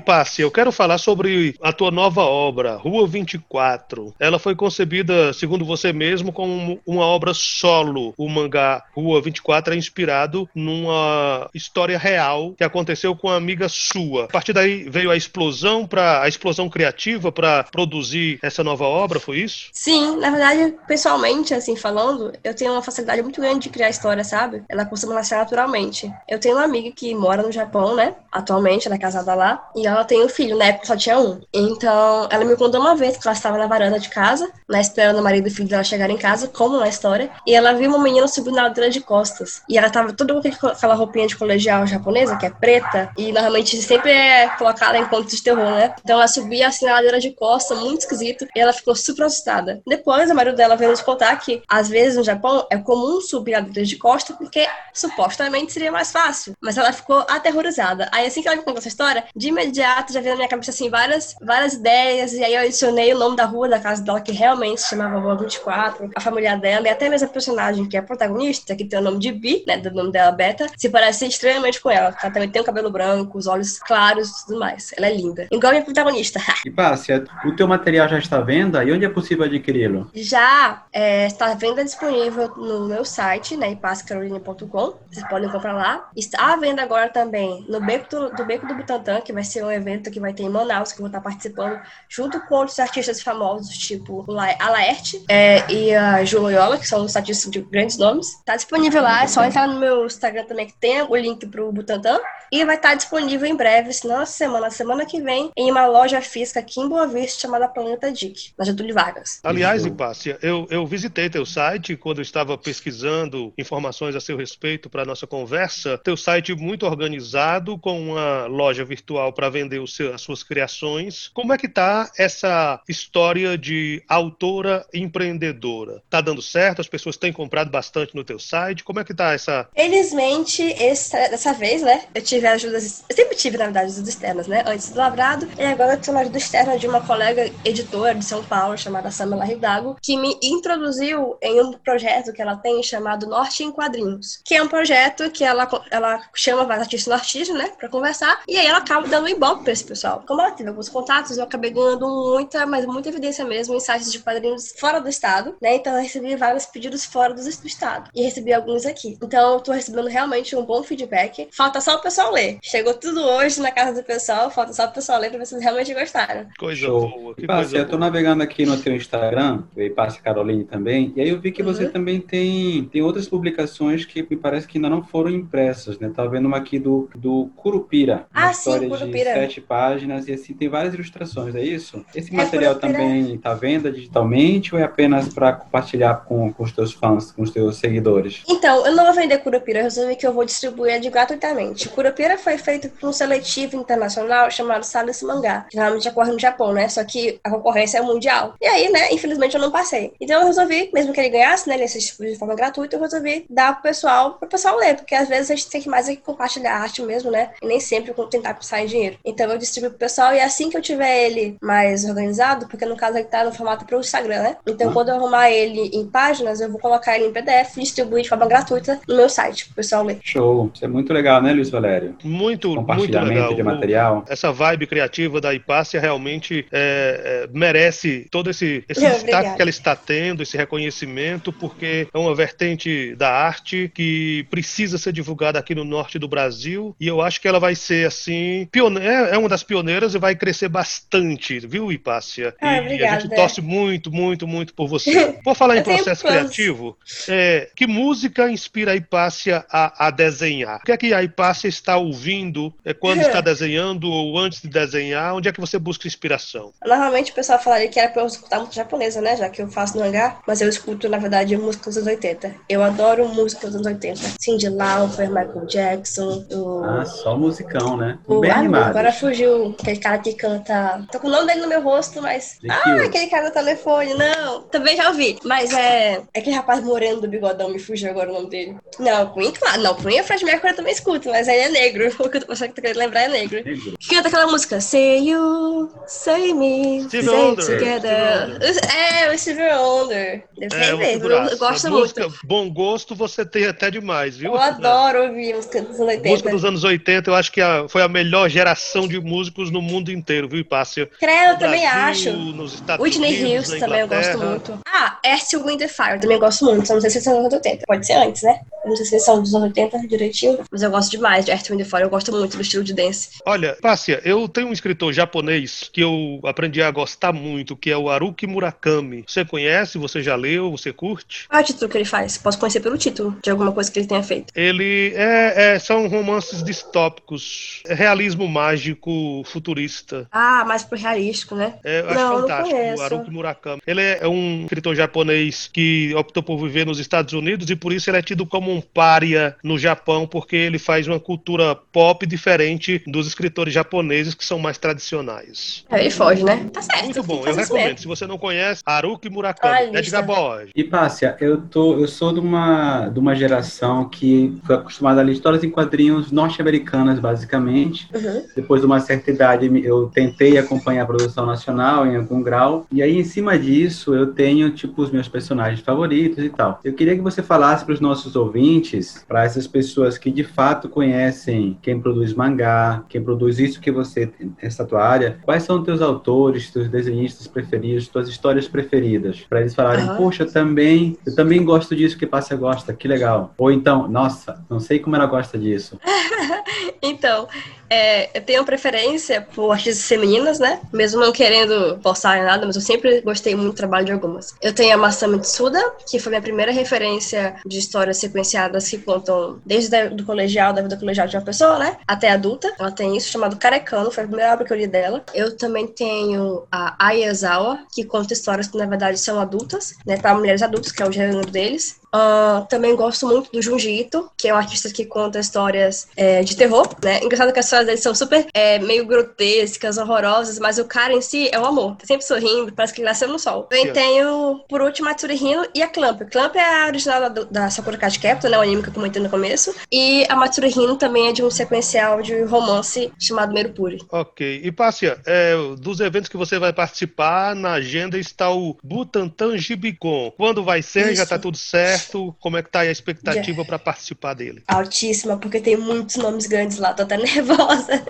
passe, 0.00 0.42
eu 0.42 0.50
quero 0.50 0.72
falar 0.72 0.98
sobre 0.98 1.54
a 1.62 1.72
tua 1.72 1.90
nova 1.90 2.22
obra, 2.22 2.76
Rua 2.76 3.06
24. 3.06 4.14
Ela 4.18 4.38
foi 4.38 4.54
concebida, 4.56 5.32
segundo 5.32 5.64
você 5.64 5.92
mesmo, 5.92 6.32
como 6.32 6.80
uma 6.86 7.04
obra 7.04 7.32
solo. 7.34 8.14
O 8.16 8.28
mangá 8.28 8.82
Rua 8.94 9.20
24 9.20 9.74
é 9.74 9.76
inspirado 9.76 10.48
numa 10.54 11.48
história 11.54 11.98
real 11.98 12.54
que 12.56 12.64
aconteceu 12.64 13.14
com 13.14 13.28
uma 13.28 13.36
amiga 13.36 13.68
sua. 13.68 14.24
A 14.24 14.28
partir 14.28 14.52
daí 14.52 14.88
veio 14.88 15.10
a 15.10 15.16
explosão 15.16 15.86
para 15.86 16.22
a 16.22 16.28
explosão 16.28 16.68
criativa 16.68 17.30
para 17.30 17.64
produzir 17.64 18.38
essa 18.42 18.64
nova 18.64 18.84
obra, 18.84 19.20
foi 19.20 19.38
isso? 19.38 19.68
Sim, 19.72 20.16
na 20.16 20.30
verdade, 20.30 20.74
pessoalmente, 20.86 21.54
assim, 21.54 21.76
falando, 21.76 22.32
eu 22.42 22.54
tenho 22.54 22.72
uma 22.72 22.82
facilidade 22.82 23.22
muito 23.22 23.40
grande 23.40 23.60
de 23.60 23.68
criar 23.68 23.90
história, 23.90 24.24
sabe? 24.24 24.62
Ela 24.68 24.84
costuma 24.84 25.14
nascer 25.14 25.36
naturalmente. 25.36 26.12
Eu 26.28 26.38
tenho 26.38 26.56
uma 26.56 26.64
amiga 26.64 26.90
que 26.92 27.14
mora 27.14 27.42
no 27.42 27.52
Japão, 27.52 27.94
né? 27.94 28.14
Atualmente, 28.30 28.86
ela 28.86 28.96
é 28.96 28.98
casada 28.98 29.34
lá. 29.34 29.70
E 29.74 29.86
ela 29.90 30.04
tem 30.04 30.24
um 30.24 30.28
filho, 30.28 30.56
na 30.56 30.66
época 30.66 30.86
só 30.86 30.96
tinha 30.96 31.18
um. 31.18 31.40
Então, 31.52 32.28
ela 32.30 32.44
me 32.44 32.56
contou 32.56 32.80
uma 32.80 32.94
vez 32.94 33.16
que 33.16 33.26
ela 33.26 33.36
estava 33.36 33.58
na 33.58 33.66
varanda 33.66 33.98
de 33.98 34.08
casa, 34.08 34.50
né? 34.68 34.80
Esperando 34.80 35.18
o 35.18 35.22
marido 35.22 35.48
e 35.48 35.50
filho 35.50 35.68
dela 35.68 35.84
chegarem 35.84 36.16
em 36.16 36.18
casa, 36.18 36.48
como 36.48 36.78
na 36.78 36.88
história. 36.88 37.30
E 37.46 37.54
ela 37.54 37.72
viu 37.72 37.90
uma 37.90 37.98
menina 37.98 38.28
subindo 38.28 38.56
na 38.56 38.64
ladeira 38.64 38.90
de 38.90 39.00
costas. 39.00 39.62
E 39.68 39.78
ela 39.78 39.90
tava 39.90 40.12
toda 40.12 40.34
com 40.34 40.66
aquela 40.66 40.94
roupinha 40.94 41.26
de 41.26 41.36
colegial 41.36 41.86
japonesa, 41.86 42.36
que 42.36 42.46
é 42.46 42.50
preta. 42.50 43.10
E 43.16 43.32
normalmente 43.32 43.80
sempre 43.82 44.10
é 44.10 44.48
colocada 44.56 44.98
em 44.98 45.06
contos 45.06 45.34
de 45.34 45.42
terror, 45.42 45.70
né? 45.70 45.94
Então 46.02 46.16
ela 46.16 46.28
subia 46.28 46.68
assim 46.68 46.86
na 46.86 46.94
ladeira 46.94 47.18
de 47.18 47.30
costas, 47.30 47.78
muito 47.78 48.00
esquisito. 48.00 48.46
E 48.54 48.60
ela 48.60 48.72
ficou 48.72 48.94
super 48.94 49.24
assustada. 49.24 49.80
Depois, 49.86 50.30
o 50.30 50.34
marido 50.34 50.56
dela 50.56 50.76
veio 50.76 50.90
nos 50.90 51.00
contar 51.00 51.36
que, 51.36 51.62
às 51.68 51.88
vezes, 51.88 52.16
no 52.16 52.24
Japão, 52.24 52.66
é 52.70 52.78
comum 52.78 53.20
subir 53.20 53.54
a 53.54 53.58
ladeira 53.58 53.84
de 53.84 53.96
costas, 53.96 54.36
porque 54.36 54.66
supostamente 54.92 55.72
seria 55.72 55.90
mais 55.90 56.12
fácil. 56.12 56.54
Mas 56.60 56.76
ela 56.76 56.92
ficou 56.92 57.24
aterrorizada. 57.28 58.08
Aí, 58.12 58.26
assim 58.26 58.42
que 58.42 58.48
ela 58.48 58.56
me 58.56 58.62
contou 58.62 58.78
essa 58.78 58.88
história, 58.88 59.24
de 59.34 59.48
imediato 59.48 59.69
já 59.74 60.20
veio 60.20 60.30
na 60.30 60.36
minha 60.36 60.48
cabeça, 60.48 60.70
assim, 60.70 60.88
várias, 60.90 61.34
várias 61.40 61.74
ideias. 61.74 62.32
E 62.32 62.44
aí 62.44 62.54
eu 62.54 62.62
adicionei 62.62 63.12
o 63.14 63.18
nome 63.18 63.36
da 63.36 63.44
rua 63.44 63.68
da 63.68 63.78
casa 63.78 64.02
dela, 64.02 64.20
que 64.20 64.32
realmente 64.32 64.80
se 64.80 64.90
chamava 64.90 65.18
Rua 65.18 65.36
24, 65.36 66.10
a 66.14 66.20
família 66.20 66.56
dela, 66.56 66.86
e 66.86 66.90
até 66.90 67.08
mesmo 67.08 67.26
a 67.26 67.30
personagem 67.30 67.88
que 67.88 67.96
é 67.96 68.00
a 68.00 68.02
protagonista, 68.02 68.74
que 68.74 68.84
tem 68.84 68.98
o 68.98 69.02
nome 69.02 69.18
de 69.18 69.32
Bi, 69.32 69.64
né, 69.66 69.78
do 69.78 69.90
nome 69.90 70.12
dela, 70.12 70.32
Beta, 70.32 70.66
se 70.76 70.88
parece 70.88 71.26
extremamente 71.26 71.80
com 71.80 71.90
ela. 71.90 72.14
Ela 72.22 72.32
também 72.32 72.48
tem 72.48 72.62
o 72.62 72.64
cabelo 72.64 72.90
branco, 72.90 73.38
os 73.38 73.46
olhos 73.46 73.78
claros 73.78 74.28
e 74.28 74.46
tudo 74.46 74.58
mais. 74.58 74.92
Ela 74.96 75.06
é 75.06 75.14
linda. 75.14 75.46
Igual 75.50 75.70
a 75.70 75.72
minha 75.72 75.84
protagonista. 75.84 76.40
Hipácia, 76.64 77.24
o 77.44 77.54
teu 77.54 77.66
material 77.66 78.08
já 78.08 78.18
está 78.18 78.38
à 78.38 78.40
venda 78.40 78.84
e 78.84 78.92
onde 78.92 79.04
é 79.04 79.08
possível 79.08 79.44
adquiri-lo? 79.44 80.10
Já 80.14 80.84
é, 80.92 81.26
está 81.26 81.52
à 81.52 81.54
venda 81.54 81.84
disponível 81.84 82.48
no 82.56 82.86
meu 82.86 83.04
site, 83.04 83.56
né, 83.56 83.72
ipascarolina.com. 83.72 84.94
Vocês 85.10 85.28
podem 85.28 85.48
comprar 85.48 85.72
lá. 85.72 86.08
Está 86.16 86.52
à 86.52 86.56
venda 86.56 86.82
agora 86.82 87.08
também 87.08 87.64
no 87.68 87.80
Beco 87.80 88.08
do, 88.10 88.30
do 88.30 88.44
Beco 88.44 88.66
do 88.66 88.74
Butantã, 88.74 89.20
que 89.20 89.32
vai 89.32 89.44
ser 89.44 89.59
um 89.64 89.70
evento 89.70 90.10
que 90.10 90.20
vai 90.20 90.32
ter 90.32 90.42
em 90.42 90.48
Manaus, 90.48 90.92
que 90.92 90.98
eu 90.98 91.02
vou 91.02 91.08
estar 91.08 91.20
participando, 91.20 91.80
junto 92.08 92.40
com 92.46 92.54
outros 92.54 92.78
artistas 92.78 93.22
famosos, 93.22 93.76
tipo 93.76 94.24
a 94.28 94.70
Laerte 94.70 95.24
é, 95.28 95.70
e 95.70 95.94
a 95.94 96.24
Ju 96.24 96.40
Loyola, 96.40 96.78
que 96.78 96.86
são 96.86 97.02
artistas 97.02 97.50
de 97.50 97.60
grandes 97.60 97.96
nomes. 97.98 98.28
Está 98.38 98.56
disponível 98.56 99.02
lá, 99.02 99.24
é 99.24 99.26
só 99.26 99.44
entrar 99.44 99.66
no 99.66 99.78
meu 99.78 100.06
Instagram 100.06 100.44
também, 100.44 100.66
que 100.66 100.74
tem 100.74 101.02
o 101.02 101.16
link 101.16 101.46
pro 101.46 101.72
Butantã. 101.72 102.18
E 102.52 102.64
vai 102.64 102.76
estar 102.76 102.94
disponível 102.94 103.46
em 103.46 103.54
breve, 103.56 103.92
se 103.92 104.06
não 104.06 104.20
essa 104.22 104.32
semana, 104.32 104.70
semana 104.70 105.06
que 105.06 105.20
vem, 105.20 105.50
em 105.56 105.70
uma 105.70 105.86
loja 105.86 106.20
física 106.20 106.60
aqui 106.60 106.80
em 106.80 106.88
Boa 106.88 107.06
Vista, 107.06 107.40
chamada 107.40 107.68
Planeta 107.68 108.10
Dick, 108.10 108.52
na 108.58 108.64
Getúlio 108.64 108.94
Vargas. 108.94 109.40
Aliás, 109.42 109.82
Isso. 109.82 109.88
Hipácia, 109.88 110.38
eu, 110.42 110.66
eu 110.70 110.86
visitei 110.86 111.30
teu 111.30 111.46
site 111.46 111.96
quando 111.96 112.18
eu 112.18 112.22
estava 112.22 112.56
pesquisando 112.58 113.52
informações 113.56 114.16
a 114.16 114.20
seu 114.20 114.36
respeito 114.36 114.90
para 114.90 115.04
nossa 115.04 115.26
conversa. 115.26 115.96
Teu 115.98 116.16
site 116.16 116.54
muito 116.54 116.86
organizado, 116.86 117.78
com 117.78 118.00
uma 118.10 118.46
loja 118.46 118.84
virtual 118.84 119.32
para 119.32 119.48
vender 119.48 119.78
o 119.78 119.86
seu- 119.86 120.12
as 120.14 120.20
suas 120.20 120.42
criações. 120.42 121.30
Como 121.32 121.52
é 121.52 121.58
que 121.58 121.68
tá 121.68 122.10
essa 122.18 122.80
história 122.88 123.56
de 123.56 124.02
autora 124.08 124.84
empreendedora? 124.92 126.02
Tá 126.10 126.20
dando 126.20 126.42
certo? 126.42 126.80
As 126.80 126.88
pessoas 126.88 127.16
têm 127.16 127.32
comprado 127.32 127.70
bastante 127.70 128.14
no 128.14 128.24
teu 128.24 128.38
site? 128.38 128.82
Como 128.84 129.00
é 129.00 129.04
que 129.04 129.14
tá 129.14 129.32
essa... 129.32 129.68
Felizmente, 129.74 130.62
esse- 130.62 131.12
dessa 131.30 131.52
vez, 131.52 131.82
né, 131.82 132.04
eu 132.14 132.22
tive 132.22 132.39
tive 132.40 132.46
ajudas, 132.46 133.04
eu 133.08 133.16
sempre 133.16 133.36
tive, 133.36 133.58
na 133.58 133.64
verdade, 133.64 133.86
ajudas 133.86 134.08
externas, 134.08 134.46
né? 134.46 134.64
Antes 134.66 134.90
do 134.90 134.98
Lavrado, 134.98 135.46
e 135.58 135.62
agora 135.62 135.94
eu 135.94 136.00
tenho 136.00 136.16
uma 136.16 136.22
ajuda 136.22 136.38
externa 136.38 136.78
de 136.78 136.86
uma 136.86 137.00
colega 137.00 137.50
editora 137.64 138.14
de 138.14 138.24
São 138.24 138.42
Paulo, 138.42 138.78
chamada 138.78 139.10
Samela 139.10 139.44
Ridago, 139.44 139.96
que 140.02 140.16
me 140.16 140.38
introduziu 140.42 141.36
em 141.42 141.60
um 141.60 141.72
projeto 141.72 142.32
que 142.32 142.40
ela 142.40 142.56
tem 142.56 142.82
chamado 142.82 143.26
Norte 143.26 143.62
em 143.62 143.70
Quadrinhos, 143.70 144.40
que 144.44 144.54
é 144.54 144.62
um 144.62 144.68
projeto 144.68 145.30
que 145.30 145.44
ela, 145.44 145.68
ela 145.90 146.20
chama 146.34 146.64
vários 146.64 146.84
artistas 146.84 147.12
nortistas, 147.12 147.56
né, 147.56 147.70
pra 147.78 147.88
conversar, 147.88 148.40
e 148.48 148.56
aí 148.56 148.66
ela 148.66 148.78
acaba 148.78 149.06
dando 149.06 149.24
um 149.24 149.28
ibope 149.28 149.64
pra 149.64 149.72
esse 149.72 149.84
pessoal. 149.84 150.24
Como 150.26 150.40
ela 150.40 150.52
teve 150.52 150.70
alguns 150.70 150.88
contatos, 150.88 151.36
eu 151.36 151.44
acabei 151.44 151.70
ganhando 151.70 152.08
muita, 152.08 152.64
mas 152.66 152.86
muita 152.86 153.10
evidência 153.10 153.44
mesmo 153.44 153.74
em 153.74 153.80
sites 153.80 154.10
de 154.10 154.18
quadrinhos 154.20 154.72
fora 154.78 155.00
do 155.00 155.08
estado, 155.08 155.56
né, 155.60 155.76
então 155.76 155.94
eu 155.94 156.02
recebi 156.02 156.34
vários 156.36 156.64
pedidos 156.64 157.04
fora 157.04 157.34
do, 157.34 157.42
do 157.42 157.66
estado, 157.66 158.10
e 158.14 158.22
recebi 158.22 158.52
alguns 158.52 158.86
aqui. 158.86 159.18
Então 159.22 159.54
eu 159.54 159.60
tô 159.60 159.72
recebendo 159.72 160.08
realmente 160.08 160.56
um 160.56 160.64
bom 160.64 160.82
feedback. 160.82 161.48
Falta 161.52 161.80
só 161.80 161.96
o 161.96 162.00
pessoal 162.00 162.29
ler. 162.32 162.58
Chegou 162.62 162.94
tudo 162.94 163.20
hoje 163.22 163.60
na 163.60 163.70
casa 163.70 164.00
do 164.00 164.04
pessoal, 164.06 164.50
falta 164.50 164.72
só 164.72 164.86
o 164.86 164.92
pessoal 164.92 165.18
ler 165.20 165.30
pra 165.30 165.38
ver 165.38 165.46
se 165.46 165.54
eles 165.54 165.64
realmente 165.64 165.92
gostaram. 165.94 166.46
Coisa 166.58 166.80
Show. 166.80 167.08
boa. 167.10 167.34
Que 167.34 167.44
E, 167.44 167.46
Pássia, 167.46 167.62
coisa 167.64 167.76
eu 167.78 167.84
tô 167.84 167.90
boa. 167.90 168.00
navegando 168.00 168.42
aqui 168.42 168.64
no 168.66 168.76
teu 168.76 168.94
Instagram, 168.94 169.62
e 169.76 169.90
Passa 169.90 170.20
Caroline 170.20 170.64
também, 170.64 171.12
e 171.16 171.20
aí 171.20 171.28
eu 171.28 171.40
vi 171.40 171.52
que 171.52 171.62
você 171.62 171.84
Uhum. 171.84 171.90
também 171.92 172.20
tem, 172.20 172.84
tem 172.84 173.02
outras 173.02 173.28
publicações 173.28 174.04
que 174.04 174.22
me 174.28 174.36
parece 174.36 174.66
que 174.66 174.78
ainda 174.78 174.88
não 174.88 175.02
foram 175.02 175.30
impressas, 175.30 175.98
né? 175.98 176.10
Tava 176.14 176.28
vendo 176.30 176.46
uma 176.46 176.56
aqui 176.58 176.78
do, 176.78 177.08
do 177.14 177.50
Curupira, 177.56 178.26
uma 178.34 178.48
Ah, 178.48 178.52
sim, 178.52 178.58
história 178.70 178.88
Curupira. 178.88 179.30
de 179.32 179.38
sete 179.40 179.60
páginas, 179.60 180.28
e 180.28 180.32
assim, 180.32 180.52
tem 180.54 180.68
várias 180.68 180.94
ilustrações, 180.94 181.54
é 181.54 181.62
isso? 181.62 182.04
Esse 182.14 182.32
É, 182.32 182.36
material 182.36 182.74
Curupira- 182.74 182.98
também 182.98 183.38
tá 183.38 183.50
à 183.52 183.54
venda 183.54 183.90
digitalmente 183.90 184.74
ou 184.74 184.80
é 184.80 184.84
apenas 184.84 185.32
para 185.32 185.52
compartilhar 185.52 186.24
com, 186.26 186.52
com 186.52 186.62
os 186.62 186.72
teus 186.72 186.92
fãs, 186.92 187.32
com 187.32 187.42
os 187.42 187.50
teus 187.50 187.76
seguidores? 187.76 188.42
Então, 188.48 188.86
eu 188.86 188.94
não 188.94 189.04
vou 189.06 189.14
vender 189.14 189.38
Curupira, 189.38 189.78
eu 189.80 189.84
resolvi 189.84 190.16
que 190.16 190.26
eu 190.26 190.32
vou 190.32 190.44
distribuir 190.44 190.94
ele 190.94 191.08
gratuitamente. 191.10 191.88
Curupira 191.88 192.19
foi 192.38 192.58
feito 192.58 192.88
por 192.88 193.08
um 193.08 193.12
seletivo 193.12 193.76
internacional 193.76 194.50
chamado 194.50 194.84
Salis 194.84 195.22
Mangá, 195.22 195.66
que 195.70 195.76
normalmente 195.76 196.08
ocorre 196.08 196.32
no 196.32 196.38
Japão, 196.38 196.72
né? 196.72 196.88
Só 196.88 197.04
que 197.04 197.40
a 197.42 197.50
concorrência 197.50 197.98
é 197.98 198.02
mundial. 198.02 198.54
E 198.60 198.66
aí, 198.66 198.90
né, 198.90 199.12
infelizmente 199.12 199.54
eu 199.54 199.60
não 199.60 199.70
passei. 199.70 200.12
Então 200.20 200.40
eu 200.40 200.46
resolvi, 200.46 200.90
mesmo 200.92 201.12
que 201.12 201.20
ele 201.20 201.30
ganhasse, 201.30 201.68
né, 201.68 201.74
ele 201.74 201.84
assiste 201.84 202.16
de 202.18 202.36
forma 202.36 202.54
gratuita, 202.54 202.96
eu 202.96 203.00
resolvi 203.00 203.46
dar 203.48 203.74
pro 203.74 203.82
pessoal, 203.82 204.34
pro 204.34 204.48
pessoal 204.48 204.76
ler, 204.76 204.96
porque 204.96 205.14
às 205.14 205.28
vezes 205.28 205.50
a 205.50 205.54
gente 205.54 205.70
tem 205.70 205.80
que 205.80 205.88
mais 205.88 206.08
é 206.08 206.16
que 206.16 206.22
compartilhar 206.22 206.76
arte 206.76 207.02
mesmo, 207.02 207.30
né? 207.30 207.50
E 207.62 207.66
nem 207.66 207.80
sempre 207.80 208.12
tentar 208.30 208.58
em 208.78 208.86
dinheiro. 208.86 209.18
Então 209.24 209.50
eu 209.50 209.58
distribuo 209.58 209.90
pro 209.90 209.98
pessoal 209.98 210.32
e 210.34 210.40
assim 210.40 210.70
que 210.70 210.76
eu 210.76 210.82
tiver 210.82 211.26
ele 211.26 211.56
mais 211.60 212.04
organizado, 212.04 212.68
porque 212.68 212.86
no 212.86 212.96
caso 212.96 213.18
ele 213.18 213.26
tá 213.26 213.44
no 213.44 213.52
formato 213.52 213.84
pro 213.84 214.00
Instagram, 214.00 214.42
né? 214.42 214.56
Então 214.66 214.92
quando 214.92 215.08
eu 215.08 215.16
arrumar 215.16 215.50
ele 215.50 215.90
em 215.92 216.06
páginas, 216.06 216.60
eu 216.60 216.70
vou 216.70 216.80
colocar 216.80 217.16
ele 217.16 217.26
em 217.26 217.32
PDF 217.32 217.76
e 217.76 217.82
distribuir 217.82 218.22
de 218.22 218.28
forma 218.28 218.46
gratuita 218.46 219.00
no 219.08 219.16
meu 219.16 219.28
site, 219.28 219.66
pro 219.66 219.76
pessoal 219.76 220.04
ler. 220.04 220.18
Show! 220.22 220.70
Isso 220.74 220.84
é 220.84 220.88
muito 220.88 221.12
legal, 221.12 221.42
né, 221.42 221.52
Luiz 221.52 221.70
Valério? 221.70 221.99
Muito, 222.22 222.68
muito 222.68 222.74
Compartilhamento 222.80 223.34
legal. 223.34 223.54
de 223.54 223.62
material. 223.62 224.24
essa 224.28 224.52
vibe 224.52 224.86
criativa 224.86 225.40
da 225.40 225.52
Hipácia 225.54 226.00
realmente 226.00 226.66
é, 226.72 227.46
é, 227.46 227.58
merece 227.58 228.26
todo 228.30 228.50
esse, 228.50 228.84
esse 228.88 229.00
Obrigada. 229.04 229.22
destaque 229.24 229.56
que 229.56 229.62
ela 229.62 229.70
está 229.70 229.96
tendo, 229.96 230.42
esse 230.42 230.56
reconhecimento, 230.56 231.52
porque 231.52 232.06
é 232.12 232.18
uma 232.18 232.34
vertente 232.34 233.14
da 233.16 233.30
arte 233.30 233.90
que 233.94 234.46
precisa 234.50 234.98
ser 234.98 235.12
divulgada 235.12 235.58
aqui 235.58 235.74
no 235.74 235.84
norte 235.84 236.18
do 236.18 236.28
Brasil 236.28 236.94
e 237.00 237.06
eu 237.06 237.20
acho 237.20 237.40
que 237.40 237.48
ela 237.48 237.58
vai 237.60 237.74
ser 237.74 238.06
assim, 238.06 238.68
pione- 238.70 239.00
é 239.00 239.30
é 239.30 239.38
uma 239.38 239.48
das 239.48 239.62
pioneiras 239.62 240.14
e 240.14 240.18
vai 240.18 240.34
crescer 240.34 240.68
bastante, 240.68 241.60
viu, 241.60 241.92
Hipácia? 241.92 242.54
Ah, 242.60 242.74
e 242.74 242.78
a 242.78 242.82
obrigada. 242.82 243.20
gente 243.20 243.34
torce 243.34 243.60
muito, 243.60 244.10
muito, 244.10 244.46
muito 244.46 244.74
por 244.74 244.88
você. 244.88 245.10
Por 245.44 245.54
falar 245.54 245.76
em 245.76 245.82
processo 245.82 246.24
criativo, 246.26 246.96
é, 247.28 247.68
que 247.76 247.86
música 247.86 248.50
inspira 248.50 248.92
a 248.92 248.96
Hipácia 248.96 249.64
a, 249.70 250.06
a 250.06 250.10
desenhar? 250.10 250.78
O 250.80 250.84
que 250.84 250.92
é 250.92 250.96
que 250.96 251.12
a 251.14 251.22
Hipácia 251.22 251.68
está 251.90 251.96
ouvindo 251.96 252.72
é, 252.84 252.94
quando 252.94 253.20
está 253.20 253.40
desenhando 253.40 254.08
ou 254.10 254.38
antes 254.38 254.62
de 254.62 254.68
desenhar? 254.68 255.34
Onde 255.34 255.48
é 255.48 255.52
que 255.52 255.60
você 255.60 255.78
busca 255.78 256.06
inspiração? 256.06 256.72
Normalmente 256.84 257.32
o 257.32 257.34
pessoal 257.34 257.58
falaria 257.58 257.88
que 257.88 257.98
era 257.98 258.10
pra 258.10 258.22
eu 258.22 258.26
escutar 258.26 258.58
música 258.58 258.76
japonesa, 258.76 259.20
né? 259.20 259.36
Já 259.36 259.48
que 259.48 259.60
eu 259.60 259.68
faço 259.68 259.96
no 259.98 260.04
hangar, 260.04 260.40
mas 260.46 260.60
eu 260.60 260.68
escuto, 260.68 261.08
na 261.08 261.18
verdade, 261.18 261.56
música 261.56 261.86
dos 261.86 261.96
anos 261.96 262.08
80. 262.08 262.54
Eu 262.68 262.82
adoro 262.82 263.28
música 263.28 263.66
dos 263.66 263.74
anos 263.76 263.86
80. 263.86 264.20
Cindy 264.40 264.68
Lauper, 264.68 265.28
Michael 265.28 265.66
Jackson, 265.66 266.44
o. 266.52 266.84
Ah, 266.84 267.04
só 267.04 267.36
musicão, 267.36 267.96
né? 267.96 268.18
o 268.26 268.40
Bem 268.40 268.50
ah, 268.50 268.58
animado. 268.58 268.90
agora 268.90 269.12
fugiu 269.12 269.74
aquele 269.80 269.98
cara 269.98 270.18
que 270.18 270.34
canta. 270.34 271.04
Tô 271.10 271.18
com 271.18 271.26
o 271.26 271.30
nome 271.30 271.46
dele 271.48 271.60
no 271.62 271.68
meu 271.68 271.82
rosto, 271.82 272.22
mas. 272.22 272.58
The 272.60 272.68
Ah, 272.70 272.82
Cure. 272.82 273.06
aquele 273.06 273.26
cara 273.26 273.46
no 273.48 273.52
telefone. 273.52 274.14
Não, 274.14 274.62
também 274.62 274.96
já 274.96 275.08
ouvi. 275.08 275.38
Mas 275.44 275.72
é. 275.72 276.22
É 276.32 276.40
aquele 276.40 276.56
rapaz 276.56 276.82
moreno 276.82 277.20
do 277.20 277.28
bigodão, 277.28 277.70
me 277.70 277.78
fugiu 277.78 278.10
agora 278.10 278.30
o 278.30 278.34
nome 278.34 278.48
dele. 278.50 278.76
Não, 278.98 279.32
Queen, 279.32 279.52
claro. 279.52 279.82
Não, 279.82 279.94
Queen 279.94 280.18
é 280.18 280.22
Fred 280.22 280.44
Mercury 280.44 280.70
eu 280.72 280.76
também 280.76 280.92
escuto, 280.92 281.28
mas 281.28 281.48
ele 281.48 281.60
é 281.60 281.70
negro. 281.80 282.10
O 282.20 282.28
que 282.28 282.36
eu 282.36 282.40
tô 282.42 282.46
pensando 282.48 282.68
que 282.68 282.74
tô 282.76 282.82
querendo 282.82 282.98
lembrar 282.98 283.22
é 283.22 283.28
negro. 283.28 283.62
Negro. 283.64 283.94
Que 283.98 284.08
canta 284.14 284.28
aquela 284.28 284.46
música 284.46 284.80
Say 284.80 285.28
You, 285.30 285.90
Say 286.06 286.52
Me, 286.54 287.02
Stevie 287.04 287.26
Say 287.26 287.34
Wonder. 287.34 287.66
Together. 287.66 288.58
É, 288.94 289.30
o 289.32 289.38
Stevie 289.38 289.72
Wonder. 289.74 290.44
Deve 290.58 290.74
ser 290.74 290.94
uma 290.94 291.02
mesmo, 291.04 291.28
eu 291.28 291.58
gosto 291.58 291.90
música, 291.90 292.22
muito. 292.28 292.38
Bom 292.44 292.70
gosto 292.70 293.14
você 293.14 293.44
tem 293.44 293.66
até 293.66 293.90
demais, 293.90 294.36
viu? 294.36 294.52
Eu 294.52 294.60
adoro 294.60 295.24
ouvir 295.28 295.54
música 295.54 295.80
dos 295.82 295.98
anos 296.00 296.00
A 296.00 296.16
música 296.16 296.28
80. 296.30 296.50
dos 296.50 296.64
anos 296.64 296.84
80, 296.84 297.30
eu 297.30 297.34
acho 297.34 297.50
que 297.52 297.60
a- 297.60 297.86
foi 297.88 298.02
a 298.02 298.08
melhor 298.08 298.48
geração 298.48 299.08
de 299.08 299.18
músicos 299.20 299.70
no 299.70 299.80
mundo 299.80 300.10
inteiro, 300.12 300.48
viu, 300.48 300.60
Hipácia? 300.60 301.08
Creio, 301.18 301.52
eu 301.52 301.58
também 301.58 301.86
acho. 301.86 302.30
Nos 302.32 302.74
Estados 302.74 303.04
Whitney 303.04 303.56
Houston 303.56 303.78
também 303.78 304.00
eu 304.00 304.08
gosto 304.08 304.38
muito. 304.38 304.80
Ah, 304.86 305.18
Earth, 305.24 305.52
Wind 305.64 305.80
and 305.82 305.88
Fire 305.88 306.20
também 306.20 306.38
gosto 306.38 306.64
muito. 306.64 306.86
Só 306.86 306.94
não 306.94 307.00
sei 307.00 307.10
se 307.10 307.20
são 307.20 307.32
dos 307.34 307.40
anos 307.42 307.54
80. 307.54 307.84
Pode 307.86 308.06
ser 308.06 308.14
antes, 308.14 308.42
né? 308.42 308.60
Eu 308.84 308.90
não 308.90 308.96
sei 308.96 309.06
se 309.06 309.20
são 309.20 309.40
dos 309.42 309.54
anos 309.54 309.68
80 309.68 309.98
direitinho. 310.06 310.58
Mas 310.70 310.82
eu 310.82 310.90
gosto 310.90 311.10
demais 311.10 311.44
de 311.44 311.50
Earth, 311.50 311.69
And 311.72 311.84
Fire. 311.84 312.02
Eu 312.02 312.10
gosto 312.10 312.32
muito 312.32 312.56
do 312.56 312.62
estilo 312.62 312.84
de 312.84 312.92
dance. 312.94 313.30
Olha, 313.46 313.76
Pássia, 313.80 314.20
eu 314.24 314.48
tenho 314.48 314.68
um 314.68 314.72
escritor 314.72 315.12
japonês 315.12 315.88
que 315.92 316.00
eu 316.00 316.40
aprendi 316.44 316.82
a 316.82 316.90
gostar 316.90 317.32
muito, 317.32 317.76
que 317.76 317.90
é 317.90 317.96
o 317.96 318.08
Haruki 318.10 318.46
Murakami. 318.46 319.24
Você 319.26 319.44
conhece? 319.44 319.98
Você 319.98 320.22
já 320.22 320.34
leu? 320.36 320.70
Você 320.72 320.92
curte? 320.92 321.46
Qual 321.48 321.58
é 321.60 321.62
o 321.62 321.66
título 321.66 321.90
que 321.90 321.96
ele 321.98 322.04
faz? 322.04 322.38
Posso 322.38 322.58
conhecer 322.58 322.80
pelo 322.80 322.96
título 322.98 323.36
de 323.42 323.50
alguma 323.50 323.72
coisa 323.72 323.90
que 323.90 323.98
ele 323.98 324.06
tenha 324.06 324.22
feito. 324.22 324.52
Ele 324.54 325.12
é, 325.14 325.74
é- 325.74 325.78
são 325.78 326.06
romances 326.08 326.62
distópicos, 326.62 327.82
é 327.86 327.94
realismo 327.94 328.46
mágico 328.48 329.42
futurista. 329.44 330.26
Ah, 330.30 330.64
mais 330.64 330.82
pro 330.84 330.98
realístico, 330.98 331.54
né? 331.54 331.74
É, 331.84 332.00
eu 332.00 332.06
acho 332.06 332.14
Não, 332.14 332.30
não 332.32 332.40
fantástico, 332.42 332.76
conheço. 332.76 333.02
o 333.02 333.04
Haruki 333.04 333.30
Murakami. 333.30 333.82
Ele 333.86 334.00
é 334.02 334.28
um 334.28 334.62
escritor 334.62 334.94
japonês 334.94 335.68
que 335.72 336.12
optou 336.14 336.42
por 336.42 336.58
viver 336.58 336.86
nos 336.86 336.98
Estados 336.98 337.32
Unidos 337.32 337.68
e 337.70 337.76
por 337.76 337.92
isso 337.92 338.10
ele 338.10 338.18
é 338.18 338.22
tido 338.22 338.46
como 338.46 338.70
um 338.72 338.80
pária 338.80 339.56
no 339.62 339.78
Japão, 339.78 340.26
porque 340.26 340.56
ele 340.56 340.78
faz 340.78 341.06
uma 341.06 341.20
cultura 341.20 341.59
pop 341.92 342.26
diferente 342.26 343.02
dos 343.06 343.26
escritores 343.26 343.72
japoneses 343.72 344.34
que 344.34 344.44
são 344.44 344.58
mais 344.58 344.78
tradicionais. 344.78 345.84
Aí 345.90 346.02
ele 346.02 346.10
foge, 346.10 346.42
né? 346.44 346.68
Tá 346.72 346.82
certo. 346.82 347.04
Muito 347.04 347.22
bom, 347.22 347.42
eu 347.46 347.54
recomendo. 347.54 347.84
mesmo. 347.84 347.98
Se 347.98 348.06
você 348.06 348.26
não 348.26 348.38
conhece, 348.38 348.82
Haruki 348.86 349.28
Murakami, 349.30 349.74
Ah, 349.74 349.82
lista. 349.82 349.98
Edgar 349.98 350.26
Borges. 350.26 350.70
E 350.74 350.84
Pássia, 350.84 351.36
eu 351.40 351.60
tô, 351.62 351.98
eu 351.98 352.08
sou 352.08 352.32
de 352.32 352.40
uma, 352.40 353.08
de 353.08 353.18
uma 353.18 353.34
geração 353.34 354.08
que 354.08 354.58
foi 354.64 354.76
acostumada 354.76 355.20
a 355.20 355.24
ler 355.24 355.32
histórias 355.32 355.62
em 355.64 355.70
quadrinhos 355.70 356.30
norte-americanas, 356.30 357.18
basicamente. 357.18 358.08
Uhum. 358.14 358.44
Depois 358.54 358.80
de 358.80 358.86
uma 358.86 359.00
certa 359.00 359.30
idade, 359.30 359.70
eu 359.84 360.08
tentei 360.12 360.58
acompanhar 360.58 361.02
a 361.02 361.06
produção 361.06 361.46
nacional 361.46 362.06
em 362.06 362.16
algum 362.16 362.42
grau. 362.42 362.86
E 362.92 363.02
aí, 363.02 363.16
em 363.18 363.24
cima 363.24 363.58
disso, 363.58 364.14
eu 364.14 364.32
tenho, 364.32 364.70
tipo, 364.70 365.02
os 365.02 365.10
meus 365.10 365.28
personagens 365.28 365.80
favoritos 365.80 366.44
e 366.44 366.48
tal. 366.50 366.80
Eu 366.84 366.92
queria 366.94 367.14
que 367.14 367.20
você 367.20 367.42
falasse 367.42 367.84
para 367.84 367.94
os 367.94 368.00
nossos 368.00 368.36
ouvintes, 368.36 369.24
para 369.26 369.44
essas 369.44 369.66
pessoas 369.66 370.18
que 370.18 370.30
de 370.30 370.44
fato 370.44 370.88
conhecem 370.88 371.49
quem 371.82 372.00
produz 372.00 372.34
mangá, 372.34 373.04
quem 373.08 373.22
produz 373.22 373.58
isso 373.58 373.80
que 373.80 373.90
você 373.90 374.26
tem 374.26 374.54
essa 374.60 374.84
tua 374.84 375.02
área, 375.02 375.38
quais 375.42 375.62
são 375.62 375.82
teus 375.82 376.00
autores, 376.00 376.70
teus 376.70 376.88
desenhistas 376.88 377.46
preferidos, 377.46 378.08
tuas 378.08 378.28
histórias 378.28 378.68
preferidas? 378.68 379.40
Para 379.48 379.60
eles 379.60 379.74
falarem, 379.74 380.04
Aham. 380.04 380.16
poxa, 380.16 380.44
também, 380.44 381.16
eu 381.26 381.34
também 381.34 381.64
gosto 381.64 381.94
disso 381.94 382.18
que 382.18 382.26
Pássia 382.26 382.56
gosta, 382.56 382.92
que 382.92 383.08
legal. 383.08 383.54
Ou 383.58 383.70
então, 383.70 384.08
nossa, 384.08 384.64
não 384.68 384.80
sei 384.80 384.98
como 384.98 385.16
ela 385.16 385.26
gosta 385.26 385.58
disso. 385.58 385.98
Então, 387.02 387.48
é, 387.88 388.38
eu 388.38 388.42
tenho 388.42 388.64
preferência 388.64 389.40
por 389.40 389.72
artistas 389.72 390.06
femininas, 390.06 390.58
né? 390.58 390.80
Mesmo 390.92 391.20
não 391.20 391.32
querendo 391.32 391.98
forçar 392.02 392.38
em 392.38 392.44
nada, 392.44 392.66
mas 392.66 392.76
eu 392.76 392.82
sempre 392.82 393.20
gostei 393.22 393.54
muito 393.54 393.72
do 393.72 393.76
trabalho 393.76 394.06
de 394.06 394.12
algumas. 394.12 394.54
Eu 394.62 394.72
tenho 394.72 394.94
a 394.94 394.96
Masami 394.96 395.40
Tsuda, 395.40 395.80
que 396.08 396.18
foi 396.18 396.30
minha 396.30 396.42
primeira 396.42 396.70
referência 396.70 397.56
de 397.66 397.78
histórias 397.78 398.18
sequenciadas 398.18 398.88
que 398.88 398.98
contam 398.98 399.60
desde 399.64 400.06
o 400.06 400.14
do 400.14 400.24
colegial, 400.24 400.72
da 400.72 400.82
vida 400.82 400.96
colegial 400.96 401.26
de 401.26 401.36
uma 401.40 401.44
pessoa, 401.44 401.78
né? 401.78 401.96
Até 402.06 402.30
adulta. 402.30 402.72
Ela 402.78 402.92
tem 402.92 403.16
isso 403.16 403.30
chamado 403.30 403.56
Carecano, 403.56 404.10
foi 404.10 404.24
a 404.24 404.26
primeira 404.26 404.52
obra 404.52 404.64
que 404.64 404.72
eu 404.72 404.76
li 404.76 404.86
dela. 404.86 405.24
Eu 405.34 405.56
também 405.56 405.86
tenho 405.86 406.66
a 406.70 407.06
Ayazawa, 407.06 407.80
que 407.92 408.04
conta 408.04 408.32
histórias 408.32 408.68
que 408.68 408.78
na 408.78 408.86
verdade 408.86 409.18
são 409.18 409.40
adultas, 409.40 409.94
né? 410.06 410.16
Para 410.16 410.34
mulheres 410.34 410.62
adultas, 410.62 410.92
que 410.92 411.02
é 411.02 411.08
o 411.08 411.12
gênero 411.12 411.50
deles. 411.50 411.99
Ah, 412.12 412.66
também 412.68 412.94
gosto 412.96 413.26
muito 413.26 413.50
do 413.52 413.62
Junji 413.62 414.00
Ito, 414.00 414.30
que 414.36 414.48
é 414.48 414.54
um 414.54 414.56
artista 414.56 414.90
que 414.90 415.04
conta 415.04 415.38
histórias 415.38 416.08
é, 416.16 416.42
de 416.42 416.56
terror, 416.56 416.88
né? 417.02 417.22
Engraçado 417.22 417.52
que 417.52 417.58
as 417.58 417.66
histórias 417.66 417.86
dele 417.86 417.98
são 417.98 418.14
super 418.14 418.46
é, 418.52 418.78
meio 418.78 419.06
grotescas, 419.06 419.98
horrorosas, 419.98 420.58
mas 420.58 420.78
o 420.78 420.84
cara 420.84 421.12
em 421.12 421.20
si 421.20 421.48
é 421.52 421.58
o 421.58 421.64
amor. 421.64 421.96
Tá 421.96 422.06
sempre 422.06 422.24
sorrindo, 422.24 422.72
parece 422.72 422.94
que 422.94 423.00
ele 423.00 423.08
nasceu 423.08 423.28
no 423.28 423.38
sol. 423.38 423.64
Também 423.64 423.92
tenho, 423.92 424.60
por 424.68 424.80
último, 424.80 425.08
a 425.08 425.14
Tsuri 425.14 425.36
Hino 425.36 425.66
e 425.74 425.82
a 425.82 425.88
Clamp. 425.88 426.22
Clamp 426.30 426.56
é 426.56 426.84
a 426.84 426.86
original 426.86 427.30
da, 427.30 427.44
da 427.44 427.70
Sakura 427.70 427.96
Card 427.96 428.18
Captor, 428.18 428.50
né? 428.50 428.58
O 428.58 428.62
anime 428.62 428.82
que 428.82 428.88
eu 428.88 428.94
comentei 428.94 429.22
no 429.22 429.30
começo. 429.30 429.74
E 429.90 430.26
a 430.28 430.36
Matsuri 430.36 430.70
Hino 430.70 430.96
também 430.96 431.28
é 431.28 431.32
de 431.32 431.42
um 431.42 431.50
sequencial 431.50 432.22
de 432.22 432.42
romance 432.42 433.12
chamado 433.18 433.52
Merupuri. 433.52 433.98
Ok. 434.10 434.60
E 434.64 434.72
Pássia, 434.72 435.20
é, 435.26 435.54
dos 435.78 436.00
eventos 436.00 436.28
que 436.28 436.36
você 436.36 436.58
vai 436.58 436.72
participar, 436.72 437.54
na 437.54 437.72
agenda 437.72 438.18
está 438.18 438.50
o 438.50 438.76
Butantan 438.82 439.56
Gibicon. 439.58 440.32
Quando 440.36 440.64
vai 440.64 440.82
ser? 440.82 441.06
Já 441.06 441.12
Isso. 441.12 441.22
está 441.22 441.38
tudo 441.38 441.56
certo? 441.56 441.99
Como 442.40 442.56
é 442.56 442.62
que 442.62 442.70
tá 442.70 442.80
aí 442.80 442.88
a 442.88 442.92
expectativa 442.92 443.64
para 443.64 443.78
participar 443.78 444.34
dele? 444.34 444.62
Altíssima, 444.66 445.36
porque 445.36 445.60
tem 445.60 445.76
muitos 445.76 446.16
nomes 446.16 446.46
grandes 446.46 446.78
lá, 446.78 446.92
tô 446.92 447.02
até 447.02 447.16
nervosa. 447.18 448.02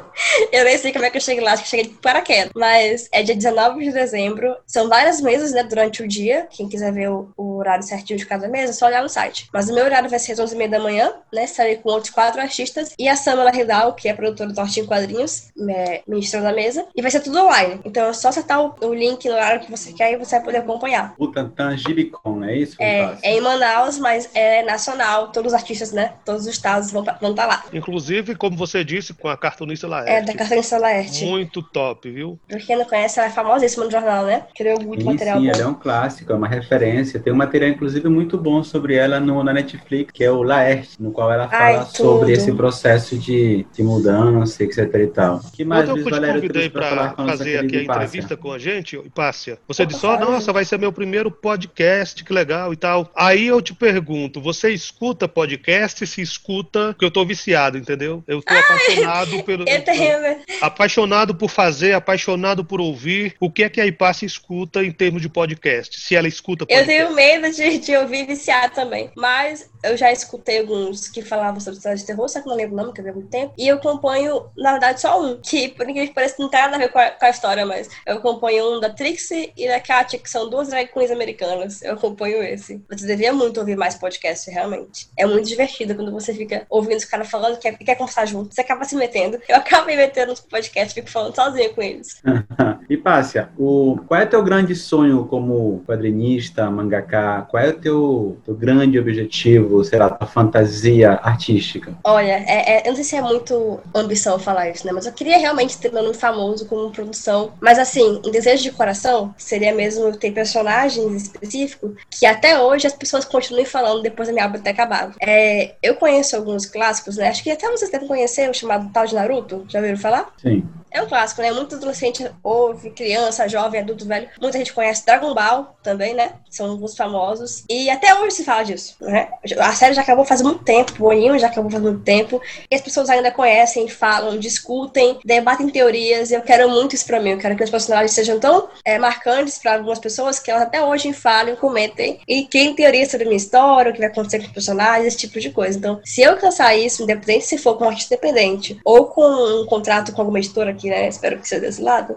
Eu 0.52 0.64
nem 0.64 0.78
sei 0.78 0.92
como 0.92 1.04
é 1.04 1.10
que 1.10 1.16
eu 1.16 1.20
cheguei 1.20 1.42
lá, 1.42 1.52
acho 1.52 1.62
que 1.62 1.66
eu 1.68 1.70
cheguei 1.70 1.86
de 1.92 2.00
paraquedas. 2.00 2.52
Mas 2.54 3.08
é 3.12 3.22
dia 3.22 3.34
19 3.34 3.84
de 3.84 3.92
dezembro, 3.92 4.56
são 4.66 4.88
várias 4.88 5.20
mesas, 5.20 5.52
né, 5.52 5.62
durante 5.62 6.02
o 6.02 6.08
dia. 6.08 6.46
Quem 6.50 6.68
quiser 6.68 6.92
ver 6.92 7.10
o, 7.10 7.30
o 7.36 7.56
horário 7.58 7.82
certinho 7.82 8.18
de 8.18 8.26
cada 8.26 8.48
mesa, 8.48 8.70
é 8.70 8.74
só 8.74 8.86
olhar 8.86 9.02
no 9.02 9.08
site. 9.08 9.48
Mas 9.52 9.68
o 9.68 9.74
meu 9.74 9.84
horário 9.84 10.08
vai 10.08 10.18
ser 10.18 10.32
às 10.32 10.38
11h30 10.38 10.68
da 10.68 10.78
manhã, 10.78 11.12
né, 11.32 11.44
estarei 11.44 11.76
com 11.76 11.90
outros 11.90 12.12
quatro 12.12 12.40
artistas. 12.40 12.94
E 12.98 13.08
a 13.08 13.16
Samela 13.16 13.54
Hidal, 13.54 13.94
que 13.94 14.08
é 14.08 14.14
produtora 14.14 14.48
do 14.48 14.54
Tortinho 14.54 14.86
Quadrinhos, 14.86 15.48
é, 15.68 16.02
ministra 16.06 16.40
da 16.40 16.52
mesa. 16.52 16.86
E 16.94 17.02
vai 17.02 17.10
ser 17.10 17.20
tudo 17.20 17.38
online. 17.38 17.80
Então 17.84 18.06
é 18.06 18.12
só 18.12 18.28
acertar 18.28 18.62
o, 18.62 18.74
o 18.82 18.94
link 18.94 19.26
no 19.28 19.34
horário 19.34 19.60
que 19.60 19.70
você 19.70 19.92
quer 19.92 20.12
e 20.12 20.16
você 20.16 20.36
vai 20.36 20.44
poder 20.44 20.58
acompanhar. 20.58 21.14
Butantan 21.18 21.76
Gibicon, 21.76 22.44
é 22.44 22.56
isso? 22.56 22.76
É, 22.78 23.16
é 23.22 23.36
em 23.36 23.40
Manaus, 23.40 23.79
mas 23.98 24.28
é 24.34 24.62
nacional. 24.62 25.28
Todos 25.32 25.52
os 25.52 25.58
artistas, 25.58 25.92
né, 25.92 26.12
todos 26.24 26.42
os 26.42 26.48
estados 26.48 26.90
vão 26.90 27.02
estar 27.02 27.46
lá. 27.46 27.64
Inclusive, 27.72 28.34
como 28.34 28.56
você 28.56 28.84
disse, 28.84 29.14
com 29.14 29.28
a 29.28 29.36
cartunista 29.36 29.86
É, 29.86 29.90
Laerte. 29.90 30.26
da 30.26 30.34
Cartolina 30.34 30.78
Laerte. 30.78 31.24
Muito 31.24 31.62
top, 31.62 32.10
viu? 32.10 32.38
Pra 32.48 32.58
quem 32.58 32.76
não 32.76 32.84
conhece, 32.84 33.18
ela 33.18 33.28
é 33.28 33.32
famosíssima 33.32 33.84
no 33.84 33.90
jornal, 33.90 34.24
né? 34.24 34.44
Criou 34.54 34.80
muito 34.80 35.02
Sim, 35.02 35.06
material 35.06 35.40
sim, 35.40 35.46
bom. 35.46 35.50
ela 35.50 35.62
é 35.62 35.66
um 35.66 35.74
clássico, 35.74 36.32
é 36.32 36.34
uma 36.34 36.48
referência. 36.48 37.20
Tem 37.20 37.32
um 37.32 37.36
material, 37.36 37.70
inclusive, 37.70 38.08
muito 38.08 38.36
bom 38.38 38.62
sobre 38.62 38.94
ela 38.94 39.20
no, 39.20 39.42
na 39.42 39.52
Netflix, 39.52 40.12
que 40.12 40.24
é 40.24 40.30
o 40.30 40.42
Laerte, 40.42 41.00
no 41.00 41.12
qual 41.12 41.32
ela 41.32 41.48
fala 41.48 41.80
Ai, 41.80 41.86
sobre 41.86 42.32
esse 42.32 42.52
processo 42.52 43.18
de, 43.18 43.66
de 43.72 43.82
mudança, 43.82 44.62
etc 44.64 44.92
e 44.94 45.06
tal. 45.08 45.40
que 45.52 45.64
mais, 45.64 45.86
Quando 45.86 45.90
eu 45.90 45.94
Luiz 45.94 46.08
te 46.08 46.10
Valério, 46.10 46.42
convidei 46.42 46.68
trouxe 46.70 46.70
pra 46.70 47.14
para 47.14 47.14
fazer 47.24 47.58
aqui 47.58 47.76
a 47.76 47.82
entrevista 47.82 48.36
com 48.36 48.52
a 48.52 48.58
gente, 48.58 48.96
Hipácia, 48.96 49.58
você 49.66 49.84
Opa, 49.84 49.92
disse, 49.92 50.06
ó, 50.06 50.18
fala. 50.18 50.30
nossa, 50.30 50.52
vai 50.52 50.64
ser 50.64 50.78
meu 50.78 50.92
primeiro 50.92 51.30
podcast, 51.30 52.22
que 52.24 52.32
legal 52.32 52.72
e 52.72 52.76
tal. 52.76 53.10
Aí 53.14 53.46
eu 53.46 53.60
te 53.62 53.69
pergunto, 53.74 54.40
você 54.40 54.70
escuta 54.70 55.28
podcast? 55.28 56.06
Se 56.06 56.20
escuta, 56.20 56.88
porque 56.88 57.04
eu 57.04 57.10
tô 57.10 57.24
viciado, 57.24 57.78
entendeu? 57.78 58.22
Eu 58.26 58.42
tô 58.42 58.54
apaixonado 58.54 59.42
pelo... 59.44 59.64
Eu 59.68 59.84
tenho. 59.84 60.20
né? 60.20 60.40
Apaixonado 60.60 61.34
por 61.34 61.48
fazer, 61.48 61.92
apaixonado 61.92 62.64
por 62.64 62.80
ouvir. 62.80 63.34
O 63.40 63.50
que 63.50 63.62
é 63.64 63.68
que 63.68 63.80
a 63.80 63.86
Hipácia 63.86 64.26
escuta 64.26 64.82
em 64.84 64.90
termos 64.92 65.22
de 65.22 65.28
podcast? 65.28 66.00
Se 66.00 66.16
ela 66.16 66.28
escuta 66.28 66.64
Eu 66.64 66.66
podcast. 66.66 66.86
tenho 66.86 67.14
medo 67.14 67.50
de, 67.54 67.78
de 67.78 67.96
ouvir 67.96 68.26
viciado 68.26 68.74
também. 68.74 69.10
Mas 69.16 69.70
eu 69.82 69.96
já 69.96 70.12
escutei 70.12 70.60
alguns 70.60 71.08
que 71.08 71.22
falavam 71.22 71.60
sobre 71.60 71.78
história 71.78 71.96
de 71.96 72.04
terror, 72.04 72.28
só 72.28 72.40
que 72.40 72.46
eu 72.46 72.50
não 72.50 72.56
lembro 72.56 72.74
o 72.74 72.76
nome, 72.76 72.92
que 72.92 73.00
eu 73.00 73.04
vi 73.04 73.10
há 73.10 73.14
muito 73.14 73.30
tempo. 73.30 73.54
E 73.56 73.68
eu 73.68 73.76
acompanho, 73.76 74.46
na 74.56 74.72
verdade, 74.72 75.00
só 75.00 75.20
um. 75.22 75.40
Que, 75.40 75.68
por 75.68 75.84
incrível 75.88 76.08
que 76.08 76.14
pareça, 76.14 76.36
não 76.38 76.48
tem 76.48 76.60
nada 76.60 76.76
a 76.76 76.78
ver 76.78 76.90
com 76.90 76.98
a, 76.98 77.10
com 77.10 77.24
a 77.24 77.30
história, 77.30 77.64
mas 77.66 77.88
eu 78.06 78.16
acompanho 78.16 78.76
um 78.76 78.80
da 78.80 78.90
Trixie 78.90 79.52
e 79.56 79.68
da 79.68 79.80
Katia, 79.80 80.18
que 80.18 80.28
são 80.30 80.48
duas 80.48 80.68
drag 80.68 80.88
queens 80.92 81.10
americanas. 81.10 81.82
Eu 81.82 81.94
acompanho 81.94 82.42
esse. 82.42 82.82
Você 82.90 83.06
devia 83.06 83.32
muito 83.32 83.59
ouvir 83.60 83.76
mais 83.76 83.94
podcast, 83.94 84.50
realmente. 84.50 85.08
É 85.16 85.26
muito 85.26 85.46
divertido 85.46 85.94
quando 85.94 86.12
você 86.12 86.34
fica 86.34 86.66
ouvindo 86.68 86.98
os 86.98 87.04
caras 87.04 87.28
falando 87.28 87.58
que 87.58 87.70
quer, 87.70 87.78
quer 87.78 87.94
conversar 87.96 88.26
junto. 88.26 88.54
Você 88.54 88.60
acaba 88.60 88.84
se 88.84 88.96
metendo. 88.96 89.38
Eu 89.48 89.56
acabo 89.56 89.86
me 89.86 89.96
metendo 89.96 90.30
nos 90.30 90.40
podcasts, 90.40 90.92
fico 90.92 91.10
falando 91.10 91.34
sozinha 91.34 91.70
com 91.70 91.82
eles. 91.82 92.22
E 92.88 92.96
Pássia, 92.96 93.50
o, 93.56 94.00
qual 94.08 94.20
é 94.20 94.24
o 94.24 94.28
teu 94.28 94.42
grande 94.42 94.74
sonho 94.74 95.24
como 95.26 95.80
quadrinista, 95.86 96.68
mangaká? 96.68 97.42
Qual 97.42 97.62
é 97.62 97.68
o 97.68 97.78
teu, 97.78 98.38
teu 98.44 98.52
grande 98.52 98.98
objetivo, 98.98 99.84
sei 99.84 99.96
lá, 100.00 100.10
tua 100.10 100.26
fantasia 100.26 101.12
artística? 101.22 101.94
Olha, 102.02 102.32
é- 102.48 102.78
é- 102.78 102.82
eu 102.84 102.88
não 102.88 102.96
sei 102.96 103.04
se 103.04 103.14
é 103.14 103.22
muito 103.22 103.78
ambição 103.94 104.40
falar 104.40 104.70
isso, 104.70 104.84
né? 104.84 104.92
Mas 104.92 105.06
eu 105.06 105.12
queria 105.12 105.38
realmente 105.38 105.78
ter 105.78 105.92
meu 105.92 106.02
nome 106.02 106.16
famoso 106.16 106.66
como 106.66 106.90
produção. 106.90 107.52
Mas 107.60 107.78
assim, 107.78 108.20
um 108.26 108.30
desejo 108.32 108.64
de 108.64 108.72
coração 108.72 109.32
seria 109.38 109.72
mesmo 109.72 110.10
ter 110.16 110.32
personagens 110.32 111.22
específicos 111.22 111.92
que 112.10 112.26
até 112.26 112.60
hoje 112.60 112.88
as 112.88 112.92
pessoas 112.92 113.24
continuem 113.50 113.64
falando 113.66 114.02
depois 114.02 114.28
da 114.28 114.32
minha 114.32 114.46
obra 114.46 114.60
ter 114.60 114.70
acabado. 114.70 115.16
É, 115.20 115.74
eu 115.82 115.96
conheço 115.96 116.36
alguns 116.36 116.64
clássicos, 116.64 117.16
né? 117.16 117.28
Acho 117.28 117.42
que 117.42 117.50
até 117.50 117.68
vocês 117.68 117.90
devem 117.90 118.08
conhecer 118.08 118.48
o 118.48 118.54
chamado 118.54 118.90
Tal 118.92 119.06
de 119.06 119.14
Naruto. 119.14 119.64
Já 119.68 119.80
ouviram 119.80 119.98
falar? 119.98 120.32
Sim. 120.38 120.62
É 120.90 121.02
um 121.02 121.06
clássico, 121.06 121.40
né? 121.40 121.52
Muito 121.52 121.74
adolescente 121.74 122.28
ouve, 122.42 122.90
criança, 122.90 123.48
jovem, 123.48 123.80
adulto, 123.80 124.06
velho. 124.06 124.28
Muita 124.40 124.58
gente 124.58 124.72
conhece 124.72 125.06
Dragon 125.06 125.32
Ball 125.32 125.76
também, 125.82 126.14
né? 126.14 126.32
São 126.50 126.70
alguns 126.70 126.96
famosos. 126.96 127.64
E 127.68 127.88
até 127.88 128.14
hoje 128.14 128.36
se 128.36 128.44
fala 128.44 128.64
disso, 128.64 128.96
né? 129.00 129.28
A 129.58 129.72
série 129.72 129.94
já 129.94 130.02
acabou 130.02 130.24
faz 130.24 130.42
muito 130.42 130.64
tempo, 130.64 130.92
o 130.98 131.10
anime 131.10 131.38
já 131.38 131.46
acabou 131.46 131.70
faz 131.70 131.82
muito 131.82 132.02
tempo. 132.02 132.40
E 132.70 132.74
as 132.74 132.80
pessoas 132.80 133.08
ainda 133.08 133.30
conhecem, 133.30 133.88
falam, 133.88 134.38
discutem, 134.38 135.18
debatem 135.24 135.68
teorias. 135.68 136.30
Eu 136.32 136.42
quero 136.42 136.68
muito 136.68 136.94
isso 136.94 137.06
pra 137.06 137.20
mim. 137.20 137.30
Eu 137.30 137.38
quero 137.38 137.56
que 137.56 137.64
os 137.64 137.70
personagens 137.70 138.12
sejam 138.12 138.40
tão 138.40 138.68
é, 138.84 138.98
marcantes 138.98 139.58
pra 139.58 139.74
algumas 139.74 139.98
pessoas 139.98 140.38
que 140.38 140.50
elas 140.50 140.62
até 140.62 140.84
hoje 140.84 141.12
falem, 141.12 141.54
comentem. 141.54 142.20
E 142.26 142.44
quem 142.44 142.74
teoria 142.74 143.08
sobre 143.08 143.24
a 143.24 143.28
minha 143.28 143.36
história, 143.36 143.90
o 143.90 143.94
que 143.94 144.00
vai 144.00 144.08
acontecer 144.08 144.38
com 144.38 144.46
os 144.46 144.52
personagens, 144.52 145.06
esse 145.06 145.18
tipo 145.18 145.38
de 145.38 145.50
coisa. 145.50 145.78
Então, 145.78 146.00
se 146.04 146.22
eu 146.22 146.32
alcançar 146.32 146.76
isso, 146.76 147.02
independente 147.02 147.46
se 147.46 147.58
for 147.58 147.76
com 147.76 147.84
um 147.84 147.88
artista 147.88 148.14
independente 148.14 148.80
ou 148.84 149.06
com 149.06 149.22
um 149.62 149.66
contrato 149.66 150.12
com 150.12 150.20
alguma 150.20 150.38
editora 150.38 150.72
né? 150.88 151.08
Espero 151.08 151.38
que 151.38 151.48
seja 151.48 151.60
desse 151.60 151.82
lado. 151.82 152.16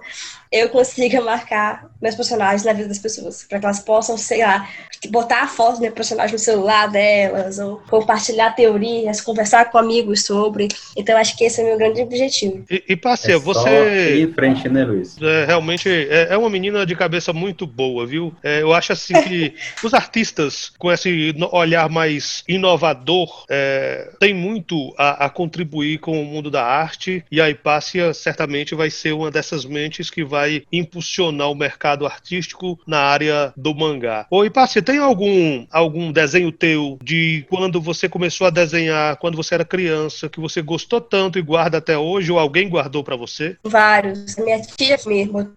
Eu 0.54 0.70
consiga 0.70 1.20
marcar 1.20 1.90
meus 2.00 2.14
personagens 2.14 2.64
na 2.64 2.74
vida 2.74 2.88
das 2.90 3.00
pessoas, 3.00 3.44
para 3.44 3.60
que 3.60 3.66
elas 3.66 3.80
possam, 3.80 4.16
sei 4.18 4.44
lá, 4.44 4.70
botar 5.10 5.42
a 5.42 5.48
foto 5.48 5.78
do 5.78 5.82
meu 5.82 5.92
personagem 5.92 6.34
no 6.34 6.40
celular 6.40 6.92
delas, 6.92 7.58
ou 7.58 7.78
compartilhar 7.90 8.52
teorias, 8.52 9.20
conversar 9.20 9.72
com 9.72 9.80
amigos 9.80 10.24
sobre. 10.24 10.68
Então, 10.96 11.18
acho 11.18 11.36
que 11.36 11.44
esse 11.44 11.60
é 11.60 11.64
o 11.64 11.68
meu 11.68 11.78
grande 11.78 12.02
objetivo. 12.02 12.64
E, 12.70 12.84
e 12.90 12.96
Pássia, 12.96 13.34
É 13.34 13.38
você 13.40 14.22
em 14.22 14.32
frente, 14.32 14.70
né, 14.70 14.84
Luiz? 14.84 15.18
é, 15.20 15.46
realmente 15.46 15.90
é, 15.90 16.28
é 16.30 16.38
uma 16.38 16.50
menina 16.52 16.86
de 16.86 16.96
cabeça 16.96 17.34
muito 17.34 17.66
boa, 17.66 18.06
viu? 18.06 18.32
É, 18.44 18.62
eu 18.62 18.74
acho 18.74 18.94
assim 18.94 19.14
que 19.24 19.56
os 19.84 19.94
artistas 19.94 20.72
com 20.78 20.92
esse 20.92 21.34
olhar 21.52 21.90
mais 21.90 22.44
inovador 22.48 23.46
é, 23.50 24.12
têm 24.20 24.34
muito 24.34 24.94
a, 25.00 25.26
a 25.26 25.30
contribuir 25.30 25.98
com 25.98 26.22
o 26.22 26.26
mundo 26.26 26.52
da 26.52 26.64
arte 26.64 27.26
e 27.32 27.42
a 27.42 27.50
Hipácia 27.50 28.14
certamente 28.14 28.76
vai 28.76 28.90
ser 28.90 29.14
uma 29.14 29.32
dessas 29.32 29.66
mentes 29.66 30.10
que 30.10 30.24
vai 30.24 30.43
impulsionar 30.72 31.52
o 31.52 31.56
mercado 31.56 32.06
artístico 32.06 32.80
na 32.86 33.00
área 33.00 33.54
do 33.56 33.74
mangá. 33.74 34.26
Ô 34.30 34.44
Hipácia, 34.44 34.82
tem 34.82 34.98
algum, 34.98 35.66
algum 35.72 36.12
desenho 36.12 36.52
teu 36.52 36.98
de 37.02 37.46
quando 37.50 37.82
você 37.82 38.08
começou 38.10 38.48
a 38.48 38.50
desenhar, 38.50 39.18
quando 39.18 39.36
você 39.36 39.56
era 39.56 39.66
criança, 39.66 40.30
que 40.30 40.40
você 40.40 40.62
gostou 40.62 41.02
tanto 41.02 41.38
e 41.38 41.42
guarda 41.42 41.78
até 41.78 41.98
hoje 41.98 42.32
ou 42.32 42.40
alguém 42.40 42.70
guardou 42.70 43.04
pra 43.04 43.16
você? 43.16 43.58
Vários. 43.64 44.36
Minha 44.36 44.62
tia 44.62 44.98
mesmo, 45.06 45.52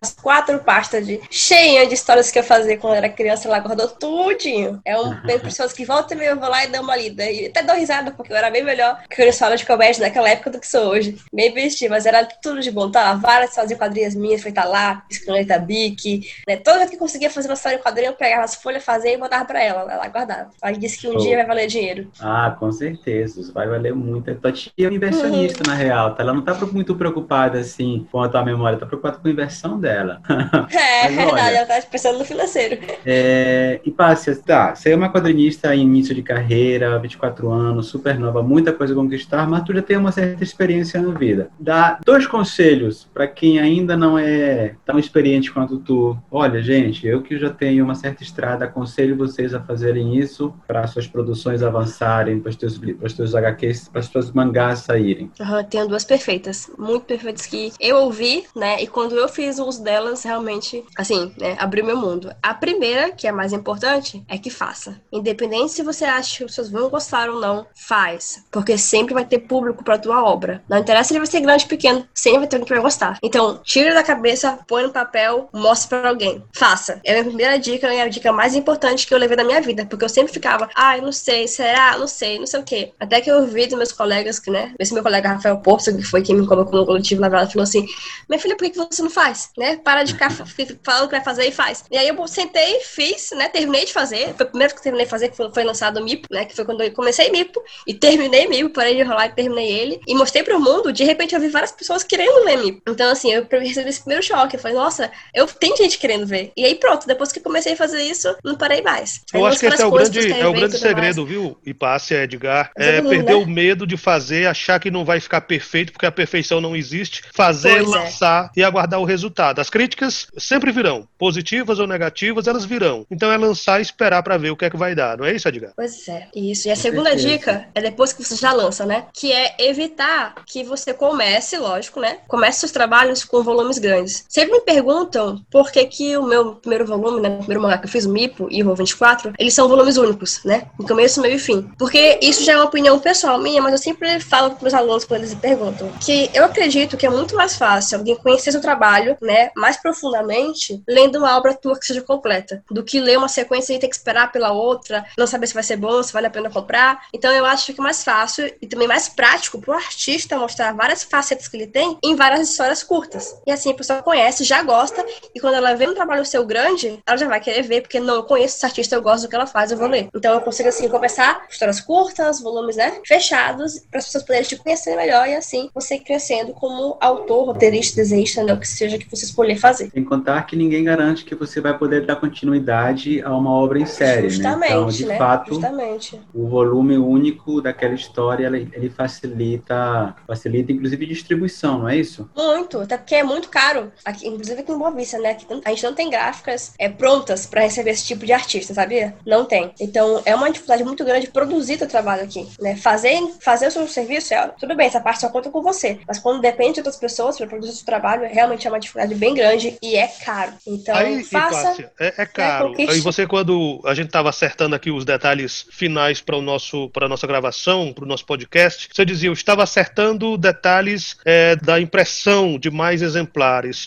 as 0.00 0.14
quatro 0.14 0.58
pastas 0.60 1.06
de 1.06 1.20
cheia 1.30 1.86
de 1.86 1.94
histórias 1.94 2.30
que 2.30 2.38
eu 2.38 2.44
fazia 2.44 2.76
quando 2.76 2.94
eu 2.94 2.98
era 2.98 3.08
criança, 3.08 3.48
ela 3.48 3.58
guardou 3.58 3.88
tudinho. 3.88 4.80
É 4.84 4.98
um 4.98 5.14
bem 5.22 5.38
pessoas 5.38 5.72
que 5.72 5.84
volta 5.84 6.14
e 6.14 6.26
eu 6.26 6.38
vou 6.38 6.48
lá 6.48 6.64
e 6.64 6.68
dou 6.68 6.82
uma 6.82 6.96
lida. 6.96 7.24
E 7.30 7.46
até 7.46 7.62
dou 7.62 7.76
risada, 7.76 8.10
porque 8.10 8.32
eu 8.32 8.36
era 8.36 8.50
bem 8.50 8.64
melhor 8.64 9.02
que 9.08 9.22
eu 9.22 9.28
história 9.28 9.56
de 9.56 9.66
comédia 9.66 10.02
naquela 10.02 10.28
época 10.28 10.50
do 10.50 10.60
que 10.60 10.66
sou 10.66 10.88
hoje. 10.88 11.16
Bem 11.32 11.52
bestia, 11.52 11.88
mas 11.88 12.06
era 12.06 12.24
tudo 12.24 12.60
de 12.60 12.70
bom. 12.70 12.90
Tá? 12.90 13.14
Várias 13.14 13.54
fazia 13.54 13.76
quadrinhas 13.76 14.14
minhas, 14.18 14.42
feita 14.42 14.64
lá, 14.64 15.02
caneta 15.24 15.58
bic, 15.58 16.28
né? 16.46 16.56
Toda 16.56 16.78
vez 16.78 16.90
que 16.90 16.96
conseguia 16.96 17.30
fazer 17.30 17.48
uma 17.48 17.54
história 17.54 17.76
em 17.76 17.80
quadrinho, 17.82 18.08
eu 18.08 18.14
pegava 18.14 18.44
as 18.44 18.54
folhas, 18.56 18.84
fazia 18.84 19.12
e 19.14 19.16
botava 19.16 19.44
pra 19.44 19.62
ela. 19.62 19.90
Ela 19.90 20.08
guardava. 20.08 20.50
Ela 20.62 20.72
disse 20.76 20.98
que 20.98 21.08
um 21.08 21.12
Show. 21.12 21.20
dia 21.22 21.36
vai 21.36 21.46
valer 21.46 21.66
dinheiro. 21.66 22.08
Ah, 22.20 22.54
com 22.58 22.70
certeza. 22.72 23.52
Vai 23.52 23.66
valer 23.68 23.94
muito. 23.94 24.34
Tua 24.36 24.52
tia 24.52 24.70
é 24.78 24.86
uma 24.86 24.94
inversionista, 24.94 25.62
na 25.66 25.74
real. 25.74 26.14
Tá? 26.14 26.22
Ela 26.22 26.34
não 26.34 26.42
tá 26.42 26.54
muito 26.72 26.94
preocupada, 26.94 27.58
assim, 27.58 28.06
com 28.10 28.20
a 28.22 28.28
tua 28.28 28.44
memória. 28.44 28.78
Tá 28.78 28.86
preocupada 28.86 29.18
com 29.18 29.28
a 29.28 29.30
inversão 29.30 29.78
dela. 29.78 30.20
É, 30.70 31.04
Mas 31.04 31.14
verdade, 31.16 31.40
olha- 31.40 31.56
ela 31.58 31.66
tá 31.66 31.82
pensando 31.90 32.18
no 32.18 32.24
financeiro. 32.24 32.78
É, 33.04 33.80
e 33.84 33.90
Pássia, 33.90 34.36
tá, 34.36 34.74
você 34.74 34.90
é 34.92 34.96
uma 34.96 35.10
quadrinista 35.12 35.74
em 35.74 35.80
início 35.82 36.14
de 36.14 36.22
carreira, 36.22 36.98
24 36.98 37.50
anos, 37.50 37.86
super 37.88 38.18
nova, 38.18 38.42
muita 38.42 38.72
coisa 38.72 38.92
a 38.92 38.96
conquistar, 38.96 39.48
mas 39.48 39.62
tu 39.64 39.72
já 39.74 39.82
tem 39.82 39.96
uma 39.96 40.12
certa 40.12 40.42
experiência 40.42 41.00
na 41.00 41.12
vida. 41.18 41.50
Dá 41.58 41.98
dois 42.04 42.26
conselhos 42.26 43.08
para 43.12 43.26
quem 43.26 43.58
ainda 43.58 43.96
não 43.96 44.07
não 44.08 44.18
é 44.18 44.74
tão 44.86 44.98
experiente 44.98 45.52
quanto 45.52 45.78
tu, 45.78 46.16
olha, 46.30 46.62
gente, 46.62 47.06
eu 47.06 47.22
que 47.22 47.38
já 47.38 47.50
tenho 47.50 47.84
uma 47.84 47.94
certa 47.94 48.22
estrada, 48.22 48.64
aconselho 48.64 49.16
vocês 49.16 49.52
a 49.54 49.60
fazerem 49.60 50.16
isso 50.18 50.54
para 50.66 50.86
suas 50.86 51.06
produções 51.06 51.62
avançarem, 51.62 52.40
para 52.40 52.48
os 52.48 52.56
teus, 52.56 52.80
teus 53.14 53.34
HQs, 53.34 53.88
para 53.88 54.00
os 54.00 54.08
teus 54.08 54.32
mangás 54.32 54.80
saírem. 54.80 55.30
Aham, 55.38 55.64
tenho 55.64 55.86
duas 55.86 56.04
perfeitas, 56.04 56.70
muito 56.78 57.04
perfeitas 57.04 57.44
que 57.44 57.72
eu 57.78 57.96
ouvi, 57.96 58.44
né? 58.56 58.82
E 58.82 58.86
quando 58.86 59.14
eu 59.14 59.28
fiz 59.28 59.58
uso 59.58 59.82
delas, 59.82 60.24
realmente, 60.24 60.82
assim, 60.96 61.32
né, 61.38 61.56
abriu 61.58 61.84
meu 61.84 61.96
mundo. 61.96 62.32
A 62.42 62.54
primeira, 62.54 63.10
que 63.10 63.26
é 63.26 63.30
a 63.30 63.32
mais 63.32 63.52
importante, 63.52 64.24
é 64.26 64.38
que 64.38 64.50
faça. 64.50 65.00
Independente 65.12 65.72
se 65.72 65.82
você 65.82 66.04
acha 66.04 66.38
que 66.38 66.44
os 66.44 66.54
seus 66.54 66.70
vão 66.70 66.88
gostar 66.88 67.28
ou 67.28 67.40
não, 67.40 67.66
faz. 67.74 68.44
Porque 68.50 68.78
sempre 68.78 69.12
vai 69.12 69.24
ter 69.24 69.40
público 69.40 69.84
para 69.84 69.98
tua 69.98 70.24
obra. 70.24 70.62
Não 70.68 70.78
interessa 70.78 71.08
se 71.08 71.14
ele 71.14 71.20
vai 71.20 71.26
ser 71.26 71.40
grande 71.40 71.64
ou 71.64 71.68
pequeno, 71.68 72.06
sempre 72.14 72.40
vai 72.40 72.48
ter 72.48 72.56
alguém 72.56 72.66
que 72.66 72.74
vai 72.74 72.82
gostar. 72.82 73.18
Então, 73.22 73.60
tira 73.62 73.97
da 73.98 74.02
cabeça, 74.02 74.58
põe 74.66 74.84
no 74.84 74.90
papel, 74.90 75.48
mostre 75.52 75.88
para 75.88 76.08
alguém. 76.08 76.42
Faça. 76.52 77.00
É 77.04 77.10
a 77.10 77.14
minha 77.14 77.24
primeira 77.24 77.58
dica, 77.58 77.92
é 77.92 78.02
a 78.02 78.08
dica 78.08 78.32
mais 78.32 78.54
importante 78.54 79.06
que 79.06 79.12
eu 79.12 79.18
levei 79.18 79.36
na 79.36 79.44
minha 79.44 79.60
vida. 79.60 79.86
Porque 79.86 80.04
eu 80.04 80.08
sempre 80.08 80.32
ficava, 80.32 80.68
ai, 80.74 81.00
não 81.00 81.12
sei, 81.12 81.48
será? 81.48 81.98
Não 81.98 82.06
sei, 82.06 82.38
não 82.38 82.46
sei 82.46 82.60
o 82.60 82.64
quê. 82.64 82.92
Até 82.98 83.20
que 83.20 83.30
eu 83.30 83.40
ouvi 83.40 83.66
dos 83.66 83.76
meus 83.76 83.92
colegas, 83.92 84.38
que, 84.38 84.50
né? 84.50 84.74
Esse 84.78 84.94
meu 84.94 85.02
colega 85.02 85.28
Rafael 85.28 85.58
Porto, 85.58 85.94
que 85.96 86.02
foi 86.02 86.22
quem 86.22 86.36
me 86.36 86.46
colocou 86.46 86.80
no 86.80 86.86
coletivo 86.86 87.20
na 87.20 87.28
verdade, 87.28 87.52
falou 87.52 87.64
assim: 87.64 87.86
Minha 88.28 88.40
filha, 88.40 88.56
por 88.56 88.70
que 88.70 88.76
você 88.76 89.02
não 89.02 89.10
faz? 89.10 89.50
Né? 89.56 89.76
Para 89.76 90.04
de 90.04 90.12
ficar 90.12 90.30
falando 90.82 91.08
que 91.08 91.14
vai 91.16 91.24
fazer 91.24 91.46
e 91.46 91.52
faz. 91.52 91.84
E 91.90 91.96
aí 91.96 92.08
eu 92.08 92.28
sentei, 92.28 92.80
fiz, 92.80 93.30
né? 93.32 93.48
Terminei 93.48 93.84
de 93.84 93.92
fazer. 93.92 94.34
Foi 94.36 94.46
o 94.46 94.48
primeiro 94.48 94.74
que 94.74 94.82
terminei 94.82 95.06
de 95.06 95.10
fazer, 95.10 95.28
que 95.28 95.36
foi, 95.36 95.52
foi 95.52 95.64
lançado 95.64 95.98
o 95.98 96.04
MIPO, 96.04 96.28
né? 96.30 96.44
Que 96.44 96.54
foi 96.54 96.64
quando 96.64 96.82
eu 96.82 96.92
comecei 96.92 97.30
MIPO 97.30 97.62
e 97.86 97.94
terminei 97.94 98.46
MIPO, 98.46 98.70
parei 98.70 98.94
de 98.94 99.00
enrolar 99.00 99.26
e 99.26 99.32
terminei 99.32 99.70
ele. 99.70 100.00
E 100.06 100.14
mostrei 100.14 100.42
pro 100.42 100.60
mundo, 100.60 100.92
de 100.92 101.04
repente 101.04 101.34
eu 101.34 101.40
vi 101.40 101.48
várias 101.48 101.72
pessoas 101.72 102.04
querendo 102.04 102.44
ler 102.44 102.58
MIPO. 102.58 102.82
Então, 102.90 103.10
assim, 103.10 103.32
eu 103.32 103.44
recebi 103.78 103.90
esse 103.90 104.00
primeiro 104.00 104.22
choque. 104.22 104.56
Eu 104.56 104.60
falei, 104.60 104.76
nossa, 104.76 105.10
eu 105.34 105.46
tem 105.46 105.76
gente 105.76 105.98
querendo 105.98 106.26
ver. 106.26 106.52
E 106.56 106.64
aí 106.64 106.74
pronto, 106.74 107.06
depois 107.06 107.32
que 107.32 107.40
comecei 107.40 107.72
a 107.72 107.76
fazer 107.76 108.02
isso, 108.02 108.34
não 108.44 108.54
parei 108.56 108.82
mais. 108.82 109.20
Aí 109.32 109.40
Eu 109.40 109.46
acho 109.46 109.58
que 109.60 109.66
esse 109.66 109.82
é 109.82 109.86
o 109.86 109.90
grande, 109.90 110.18
é 110.32 110.46
o 110.46 110.52
grande 110.52 110.74
tudo 110.76 110.82
mais. 110.84 110.96
segredo, 110.96 111.26
viu? 111.26 111.58
E 111.64 111.72
passe, 111.74 112.14
Edgar. 112.14 112.70
Mas 112.76 112.86
É 112.86 112.96
é 112.96 113.02
perder 113.02 113.24
né? 113.24 113.34
o 113.34 113.46
medo 113.46 113.86
de 113.86 113.96
fazer, 113.96 114.46
achar 114.46 114.78
que 114.80 114.90
não 114.90 115.04
vai 115.04 115.20
ficar 115.20 115.40
perfeito, 115.42 115.92
porque 115.92 116.06
a 116.06 116.12
perfeição 116.12 116.60
não 116.60 116.74
existe. 116.76 117.22
Fazer, 117.32 117.84
Pois 117.84 117.94
é. 117.94 117.98
lançar 117.98 118.50
e 118.56 118.62
aguardar 118.62 119.00
o 119.00 119.04
resultado. 119.04 119.60
As 119.60 119.70
críticas 119.70 120.26
sempre 120.36 120.72
virão. 120.72 121.06
Positivas 121.18 121.78
ou 121.78 121.86
negativas, 121.86 122.46
elas 122.46 122.64
virão. 122.64 123.06
Então 123.10 123.30
é 123.30 123.36
lançar 123.36 123.78
e 123.78 123.82
esperar 123.82 124.22
pra 124.22 124.36
ver 124.36 124.50
o 124.50 124.56
que 124.56 124.64
é 124.64 124.70
que 124.70 124.76
vai 124.76 124.94
dar. 124.94 125.18
Não 125.18 125.24
é 125.24 125.32
isso, 125.34 125.48
Edgar? 125.48 125.72
Pois 125.76 126.06
é, 126.08 126.28
isso. 126.34 126.68
E 126.68 126.70
a 126.70 126.74
Com 126.74 126.80
segunda 126.82 127.10
certeza. 127.10 127.28
dica 127.28 127.68
é 127.74 127.80
depois 127.80 128.12
que 128.12 128.24
você 128.24 128.36
já 128.36 128.52
lança, 128.52 128.84
né? 128.86 129.06
Que 129.12 129.32
é 129.32 129.54
evitar 129.58 130.34
que 130.46 130.62
você 130.64 130.92
comece, 130.94 131.56
lógico, 131.58 132.00
né? 132.00 132.18
Comece 132.26 132.60
seus 132.60 132.72
trabalhos 132.72 133.24
com 133.24 133.42
volumes 133.68 133.78
grandes. 133.78 134.24
Sempre 134.28 134.52
me 134.52 134.60
perguntam 134.60 135.44
por 135.50 135.70
que, 135.70 135.84
que 135.84 136.16
o 136.16 136.22
meu 136.22 136.56
primeiro 136.56 136.86
volume, 136.86 137.20
né? 137.20 137.28
O 137.28 137.38
primeiro 137.38 137.62
mangá 137.62 137.78
que 137.78 137.86
eu 137.86 137.90
fiz, 137.90 138.06
o 138.06 138.10
Mipo 138.10 138.48
e 138.50 138.62
o 138.62 138.74
24, 138.74 139.34
eles 139.38 139.54
são 139.54 139.68
volumes 139.68 139.96
únicos, 139.96 140.42
né? 140.44 140.68
Em 140.80 140.86
começo, 140.86 141.20
meio 141.20 141.36
e 141.36 141.38
fim. 141.38 141.70
Porque 141.78 142.18
isso 142.22 142.42
já 142.44 142.54
é 142.54 142.56
uma 142.56 142.64
opinião 142.64 142.98
pessoal 142.98 143.38
minha, 143.38 143.60
mas 143.60 143.72
eu 143.72 143.78
sempre 143.78 144.20
falo 144.20 144.50
para 144.50 144.62
meus 144.62 144.74
alunos 144.74 145.04
quando 145.04 145.20
eles 145.20 145.34
me 145.34 145.40
perguntam 145.40 145.90
que 146.00 146.30
eu 146.32 146.44
acredito 146.44 146.96
que 146.96 147.06
é 147.06 147.10
muito 147.10 147.34
mais 147.34 147.56
fácil 147.56 147.98
alguém 147.98 148.16
conhecer 148.16 148.52
seu 148.52 148.60
trabalho, 148.60 149.16
né? 149.20 149.50
Mais 149.56 149.76
profundamente, 149.76 150.82
lendo 150.88 151.18
uma 151.18 151.36
obra 151.36 151.54
tua 151.54 151.78
que 151.78 151.86
seja 151.86 152.02
completa, 152.02 152.62
do 152.70 152.82
que 152.82 153.00
ler 153.00 153.18
uma 153.18 153.28
sequência 153.28 153.74
e 153.74 153.78
ter 153.78 153.88
que 153.88 153.96
esperar 153.96 154.32
pela 154.32 154.52
outra, 154.52 155.04
não 155.16 155.26
saber 155.26 155.46
se 155.46 155.54
vai 155.54 155.62
ser 155.62 155.76
bom, 155.76 156.02
se 156.02 156.12
vale 156.12 156.26
a 156.26 156.30
pena 156.30 156.50
comprar. 156.50 157.02
Então 157.12 157.30
eu 157.32 157.44
acho 157.44 157.72
que 157.72 157.80
é 157.80 157.82
mais 157.82 158.02
fácil 158.02 158.50
e 158.60 158.66
também 158.66 158.88
mais 158.88 159.08
prático 159.08 159.60
pro 159.60 159.72
artista 159.72 160.38
mostrar 160.38 160.72
várias 160.72 161.02
facetas 161.02 161.48
que 161.48 161.56
ele 161.56 161.66
tem 161.66 161.98
em 162.02 162.14
várias 162.14 162.48
histórias 162.48 162.82
curtas. 162.82 163.36
E 163.46 163.50
assim 163.58 163.70
a 163.70 163.74
pessoa 163.74 164.02
conhece, 164.02 164.44
já 164.44 164.62
gosta, 164.62 165.04
e 165.34 165.40
quando 165.40 165.54
ela 165.54 165.74
vê 165.74 165.88
um 165.88 165.94
trabalho 165.94 166.24
seu 166.24 166.44
grande, 166.46 166.98
ela 167.06 167.16
já 167.16 167.28
vai 167.28 167.40
querer 167.40 167.62
ver, 167.62 167.82
porque 167.82 168.00
não, 168.00 168.16
eu 168.16 168.22
conheço 168.22 168.56
esse 168.56 168.66
artista, 168.66 168.94
eu 168.94 169.02
gosto 169.02 169.24
do 169.24 169.28
que 169.28 169.36
ela 169.36 169.46
faz, 169.46 169.70
eu 169.70 169.78
vou 169.78 169.88
ler. 169.88 170.08
Então 170.14 170.34
eu 170.34 170.40
consigo 170.40 170.68
assim 170.68 170.88
começar 170.88 171.46
com 171.46 171.52
histórias 171.52 171.80
curtas, 171.80 172.40
volumes, 172.40 172.76
né, 172.76 173.00
fechados, 173.06 173.80
para 173.90 173.98
as 173.98 174.06
pessoas 174.06 174.24
poderem 174.24 174.46
te 174.46 174.56
conhecer 174.56 174.96
melhor 174.96 175.28
e 175.28 175.34
assim 175.34 175.68
você 175.74 175.96
ir 175.96 176.00
crescendo 176.00 176.52
como 176.52 176.96
autor, 177.00 177.46
roteirista, 177.46 177.96
desenhista, 177.96 178.42
né, 178.42 178.52
o 178.52 178.58
que 178.58 178.68
seja 178.68 178.98
que 178.98 179.10
você 179.10 179.24
escolher 179.24 179.56
fazer. 179.56 179.90
Sem 179.90 180.04
contar 180.04 180.42
que 180.44 180.56
ninguém 180.56 180.84
garante 180.84 181.24
que 181.24 181.34
você 181.34 181.60
vai 181.60 181.76
poder 181.76 182.06
dar 182.06 182.16
continuidade 182.16 183.20
a 183.22 183.36
uma 183.36 183.50
obra 183.50 183.78
em 183.78 183.86
série, 183.86 184.30
Justamente, 184.30 184.70
né? 184.70 184.76
Então, 184.76 184.88
de 184.88 185.06
né? 185.06 185.18
fato, 185.18 185.54
Justamente. 185.54 186.20
o 186.34 186.46
volume 186.46 186.96
único 186.96 187.60
daquela 187.60 187.94
história, 187.94 188.46
ele, 188.46 188.68
ele 188.72 188.90
facilita, 188.90 190.14
facilita 190.26 190.72
inclusive 190.72 191.06
distribuição, 191.06 191.80
não 191.80 191.88
é 191.88 191.96
isso? 191.96 192.28
Muito, 192.36 192.80
até 192.80 192.96
porque 192.96 193.14
é 193.14 193.22
muito 193.22 193.47
caro. 193.48 193.92
Aqui, 194.04 194.26
inclusive 194.26 194.60
aqui 194.60 194.72
em 194.72 194.78
Boa 194.78 194.90
Vista, 194.90 195.18
né? 195.18 195.36
A 195.64 195.70
gente 195.70 195.84
não 195.84 195.94
tem 195.94 196.10
gráficas 196.10 196.72
é, 196.78 196.88
prontas 196.88 197.46
para 197.46 197.62
receber 197.62 197.90
esse 197.90 198.04
tipo 198.04 198.24
de 198.24 198.32
artista, 198.32 198.74
sabia? 198.74 199.14
Não 199.26 199.44
tem. 199.44 199.72
Então 199.80 200.22
é 200.24 200.34
uma 200.34 200.50
dificuldade 200.50 200.84
muito 200.84 201.04
grande 201.04 201.28
produzir 201.28 201.78
teu 201.78 201.88
trabalho 201.88 202.22
aqui, 202.22 202.48
né? 202.60 202.76
Fazer, 202.76 203.18
fazer 203.40 203.68
o 203.68 203.70
seu 203.70 203.88
serviço, 203.88 204.34
é, 204.34 204.48
tudo 204.58 204.74
bem, 204.74 204.86
essa 204.86 205.00
parte 205.00 205.20
só 205.20 205.28
conta 205.28 205.50
com 205.50 205.62
você. 205.62 205.98
Mas 206.06 206.18
quando 206.18 206.40
depende 206.40 206.74
de 206.74 206.80
outras 206.80 206.96
pessoas 206.96 207.36
para 207.36 207.46
produzir 207.46 207.72
o 207.72 207.76
seu 207.76 207.86
trabalho, 207.86 208.28
realmente 208.30 208.66
é 208.66 208.70
uma 208.70 208.80
dificuldade 208.80 209.14
bem 209.14 209.34
grande 209.34 209.78
e 209.82 209.96
é 209.96 210.06
caro. 210.06 210.52
Então 210.66 210.94
Aí, 210.94 211.24
faça. 211.24 211.90
É, 211.98 212.22
é 212.22 212.26
caro. 212.26 212.68
conquiste. 212.68 212.94
Aí 212.94 213.00
você, 213.00 213.26
quando 213.26 213.80
a 213.84 213.94
gente 213.94 214.06
estava 214.06 214.28
acertando 214.28 214.74
aqui 214.74 214.90
os 214.90 215.04
detalhes 215.04 215.66
finais 215.70 216.20
para 216.20 216.36
o 216.36 216.42
nosso 216.42 216.88
para 216.90 217.08
nossa 217.08 217.26
gravação, 217.26 217.92
para 217.92 218.04
o 218.04 218.08
nosso 218.08 218.24
podcast, 218.24 218.88
você 218.92 219.04
dizia, 219.04 219.28
eu 219.28 219.32
estava 219.32 219.62
acertando 219.62 220.36
detalhes 220.36 221.16
é, 221.24 221.56
da 221.56 221.80
impressão 221.80 222.58
de 222.58 222.70
mais 222.70 223.02
exemplares. 223.02 223.37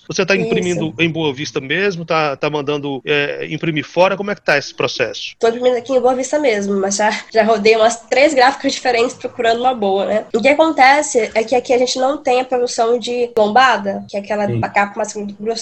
Você 0.07 0.21
está 0.21 0.35
Isso. 0.35 0.45
imprimindo 0.45 0.93
em 0.99 1.09
Boa 1.09 1.33
Vista 1.33 1.59
mesmo? 1.59 2.05
Tá, 2.05 2.35
tá 2.35 2.49
mandando 2.49 3.01
é, 3.05 3.47
imprimir 3.49 3.85
fora? 3.85 4.17
Como 4.17 4.31
é 4.31 4.35
que 4.35 4.41
tá 4.41 4.57
esse 4.57 4.73
processo? 4.73 5.35
Tô 5.39 5.47
imprimindo 5.47 5.77
aqui 5.77 5.93
em 5.93 5.99
Boa 5.99 6.15
Vista 6.15 6.39
mesmo, 6.39 6.79
mas 6.79 6.95
já, 6.95 7.11
já 7.33 7.43
rodei 7.43 7.75
umas 7.75 8.01
três 8.01 8.33
gráficas 8.33 8.73
diferentes 8.73 9.15
procurando 9.15 9.59
uma 9.59 9.73
boa, 9.73 10.05
né? 10.05 10.25
O 10.33 10.41
que 10.41 10.47
acontece 10.47 11.31
é 11.33 11.43
que 11.43 11.55
aqui 11.55 11.73
a 11.73 11.77
gente 11.77 11.97
não 11.99 12.17
tem 12.17 12.41
a 12.41 12.45
produção 12.45 12.97
de 12.97 13.31
lombada, 13.37 14.03
que 14.09 14.17
é 14.17 14.19
aquela 14.19 14.47
Sim. 14.47 14.61
capa 14.61 14.93
mais 14.95 15.13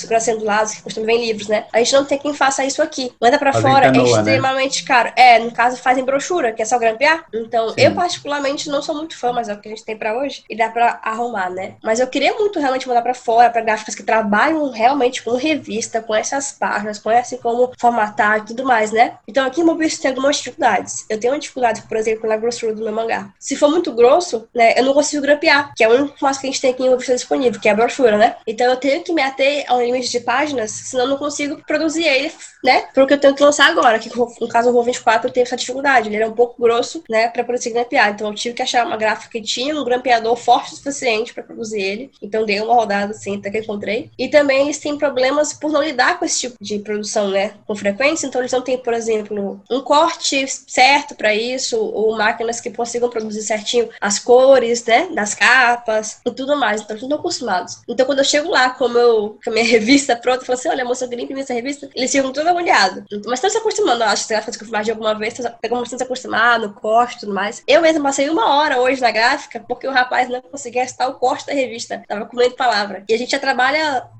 grossinha 0.07 0.37
do 0.37 0.45
lado, 0.45 0.71
que 0.71 0.81
costuma 0.81 1.05
ver 1.05 1.13
em 1.13 1.25
livros, 1.25 1.47
né? 1.47 1.65
A 1.71 1.79
gente 1.79 1.93
não 1.93 2.05
tem 2.05 2.17
quem 2.17 2.33
faça 2.33 2.63
isso 2.65 2.81
aqui. 2.81 3.11
Manda 3.21 3.37
pra 3.37 3.53
Fazem 3.53 3.71
fora, 3.71 3.85
canoa, 3.91 4.07
é 4.07 4.11
né? 4.11 4.19
extremamente 4.19 4.83
caro. 4.83 5.11
É, 5.15 5.39
no 5.39 5.51
caso 5.51 5.77
fazem 5.77 6.03
brochura, 6.03 6.51
que 6.51 6.61
é 6.61 6.65
só 6.65 6.77
grampear. 6.77 7.25
Então, 7.33 7.69
Sim. 7.69 7.75
eu 7.77 7.93
particularmente 7.93 8.69
não 8.69 8.81
sou 8.81 8.95
muito 8.95 9.17
fã, 9.17 9.31
mas 9.31 9.49
é 9.49 9.53
o 9.53 9.59
que 9.59 9.67
a 9.67 9.71
gente 9.71 9.85
tem 9.85 9.97
pra 9.97 10.17
hoje. 10.17 10.43
E 10.49 10.55
dá 10.55 10.69
pra 10.69 10.99
arrumar, 11.03 11.49
né? 11.49 11.75
Mas 11.83 11.99
eu 11.99 12.07
queria 12.07 12.33
muito 12.33 12.59
realmente 12.59 12.87
mandar 12.87 13.01
pra 13.01 13.13
fora, 13.13 13.49
pra 13.49 13.61
gráficas 13.79 13.95
que 13.95 14.03
trabalham 14.03 14.69
realmente 14.71 15.23
com 15.23 15.35
revista, 15.35 16.01
com 16.01 16.13
essas 16.13 16.51
páginas, 16.51 16.99
conhecem 16.99 17.37
como 17.39 17.71
formatar 17.79 18.39
e 18.39 18.45
tudo 18.45 18.63
mais, 18.65 18.91
né? 18.91 19.17
Então 19.27 19.45
aqui 19.45 19.61
em 19.61 19.63
Mobile 19.63 19.89
tem 19.97 20.09
algumas 20.09 20.37
dificuldades. 20.37 21.05
Eu 21.09 21.19
tenho 21.19 21.33
uma 21.33 21.39
dificuldade, 21.39 21.81
por 21.83 21.97
exemplo, 21.97 22.27
na 22.27 22.37
grossura 22.37 22.73
do 22.73 22.83
meu 22.83 22.93
mangá. 22.93 23.29
Se 23.39 23.55
for 23.55 23.69
muito 23.69 23.91
grosso, 23.93 24.47
né, 24.53 24.73
eu 24.77 24.83
não 24.83 24.93
consigo 24.93 25.21
grampear, 25.21 25.73
que 25.75 25.83
é 25.83 25.87
o 25.87 25.93
único 25.93 26.17
formato 26.17 26.39
que 26.41 26.47
a 26.47 26.49
gente 26.51 26.61
tem 26.61 26.71
aqui 26.71 26.83
em 26.83 26.89
Mobile 26.89 27.13
disponível, 27.13 27.59
que 27.59 27.69
é 27.69 27.71
a 27.71 27.75
brochura, 27.75 28.17
né? 28.17 28.35
Então 28.45 28.67
eu 28.67 28.77
tenho 28.77 29.03
que 29.03 29.13
me 29.13 29.21
ater 29.21 29.65
a 29.67 29.75
um 29.75 29.81
limite 29.81 30.09
de 30.09 30.19
páginas, 30.19 30.71
senão 30.71 31.05
eu 31.05 31.09
não 31.11 31.17
consigo 31.17 31.61
produzir 31.65 32.03
ele, 32.03 32.31
né? 32.63 32.87
Porque 32.93 33.13
eu 33.13 33.19
tenho 33.19 33.35
que 33.35 33.43
lançar 33.43 33.67
agora, 33.69 33.99
que 33.99 34.09
no 34.17 34.47
caso 34.47 34.69
o 34.69 34.73
Voo 34.73 34.83
24 34.83 35.29
eu 35.29 35.33
tenho 35.33 35.43
essa 35.43 35.55
dificuldade, 35.55 36.09
ele 36.09 36.17
era 36.17 36.27
um 36.27 36.33
pouco 36.33 36.61
grosso, 36.61 37.03
né, 37.09 37.29
pra 37.29 37.43
poder 37.43 37.59
se 37.59 37.69
grampear. 37.69 38.09
Então 38.09 38.27
eu 38.27 38.35
tive 38.35 38.55
que 38.55 38.61
achar 38.61 38.85
uma 38.85 38.97
gráfica 38.97 39.29
que 39.29 39.41
tinha 39.41 39.79
um 39.79 39.83
grampeador 39.83 40.35
forte 40.35 40.73
o 40.73 40.75
suficiente 40.75 41.33
pra 41.33 41.43
produzir 41.43 41.81
ele. 41.81 42.11
Então 42.21 42.45
dei 42.45 42.59
uma 42.59 42.73
rodada 42.73 43.11
assim, 43.11 43.37
até 43.37 43.49
que 43.49 43.57
encontrei. 43.69 44.11
E 44.17 44.27
também 44.27 44.61
eles 44.61 44.79
têm 44.79 44.97
problemas 44.97 45.53
por 45.53 45.71
não 45.71 45.83
lidar 45.83 46.17
com 46.17 46.25
esse 46.25 46.39
tipo 46.41 46.55
de 46.59 46.79
produção, 46.79 47.29
né, 47.29 47.53
com 47.65 47.75
frequência. 47.75 48.27
Então 48.27 48.41
eles 48.41 48.51
não 48.51 48.61
têm, 48.61 48.77
por 48.77 48.93
exemplo, 48.93 49.61
um 49.69 49.81
corte 49.81 50.45
certo 50.67 51.15
pra 51.15 51.33
isso, 51.33 51.77
ou 51.77 52.17
máquinas 52.17 52.59
que 52.59 52.71
consigam 52.71 53.09
produzir 53.09 53.41
certinho 53.41 53.89
as 54.01 54.19
cores, 54.19 54.83
né, 54.85 55.09
das 55.13 55.33
capas 55.33 56.19
e 56.25 56.31
tudo 56.31 56.57
mais. 56.57 56.81
Então 56.81 56.95
eles 56.95 57.01
não 57.01 57.09
estão 57.09 57.19
acostumados. 57.19 57.79
Então 57.87 58.05
quando 58.05 58.19
eu 58.19 58.25
chego 58.25 58.49
lá 58.49 58.71
com, 58.71 58.87
meu, 58.89 59.37
com 59.43 59.49
a 59.49 59.53
minha 59.53 59.65
revista 59.69 60.15
pronta, 60.15 60.41
eu 60.41 60.45
falo 60.45 60.57
assim, 60.57 60.69
olha, 60.69 60.85
moça, 60.85 61.05
eu 61.05 61.09
queria 61.09 61.39
essa 61.41 61.53
revista. 61.53 61.89
Eles 61.95 62.11
ficam 62.11 62.31
todos 62.33 62.49
agoniados. 62.49 63.03
Mas 63.25 63.39
estão 63.39 63.49
se 63.49 63.57
acostumando, 63.57 64.03
eu 64.03 64.07
acho, 64.07 64.23
se 64.23 64.69
mais 64.69 64.85
de 64.85 64.91
alguma 64.91 65.15
vez, 65.15 65.37
estão 65.37 65.97
se 65.97 66.03
acostumar 66.03 66.59
no 66.59 66.73
corte 66.73 67.17
e 67.17 67.19
tudo 67.21 67.33
mais. 67.33 67.63
Eu 67.67 67.81
mesma 67.81 68.03
passei 68.03 68.29
uma 68.29 68.55
hora 68.55 68.79
hoje 68.79 69.01
na 69.01 69.11
gráfica, 69.11 69.63
porque 69.67 69.87
o 69.87 69.91
rapaz 69.91 70.29
não 70.29 70.41
conseguia 70.41 70.83
restar 70.83 71.09
o 71.09 71.15
corte 71.15 71.45
da 71.45 71.53
revista. 71.53 72.03
Tava 72.07 72.25
comendo 72.25 72.55
palavra. 72.55 73.03
E 73.07 73.13
a 73.13 73.17
gente 73.17 73.31
já 73.31 73.39
trabalha 73.39 73.58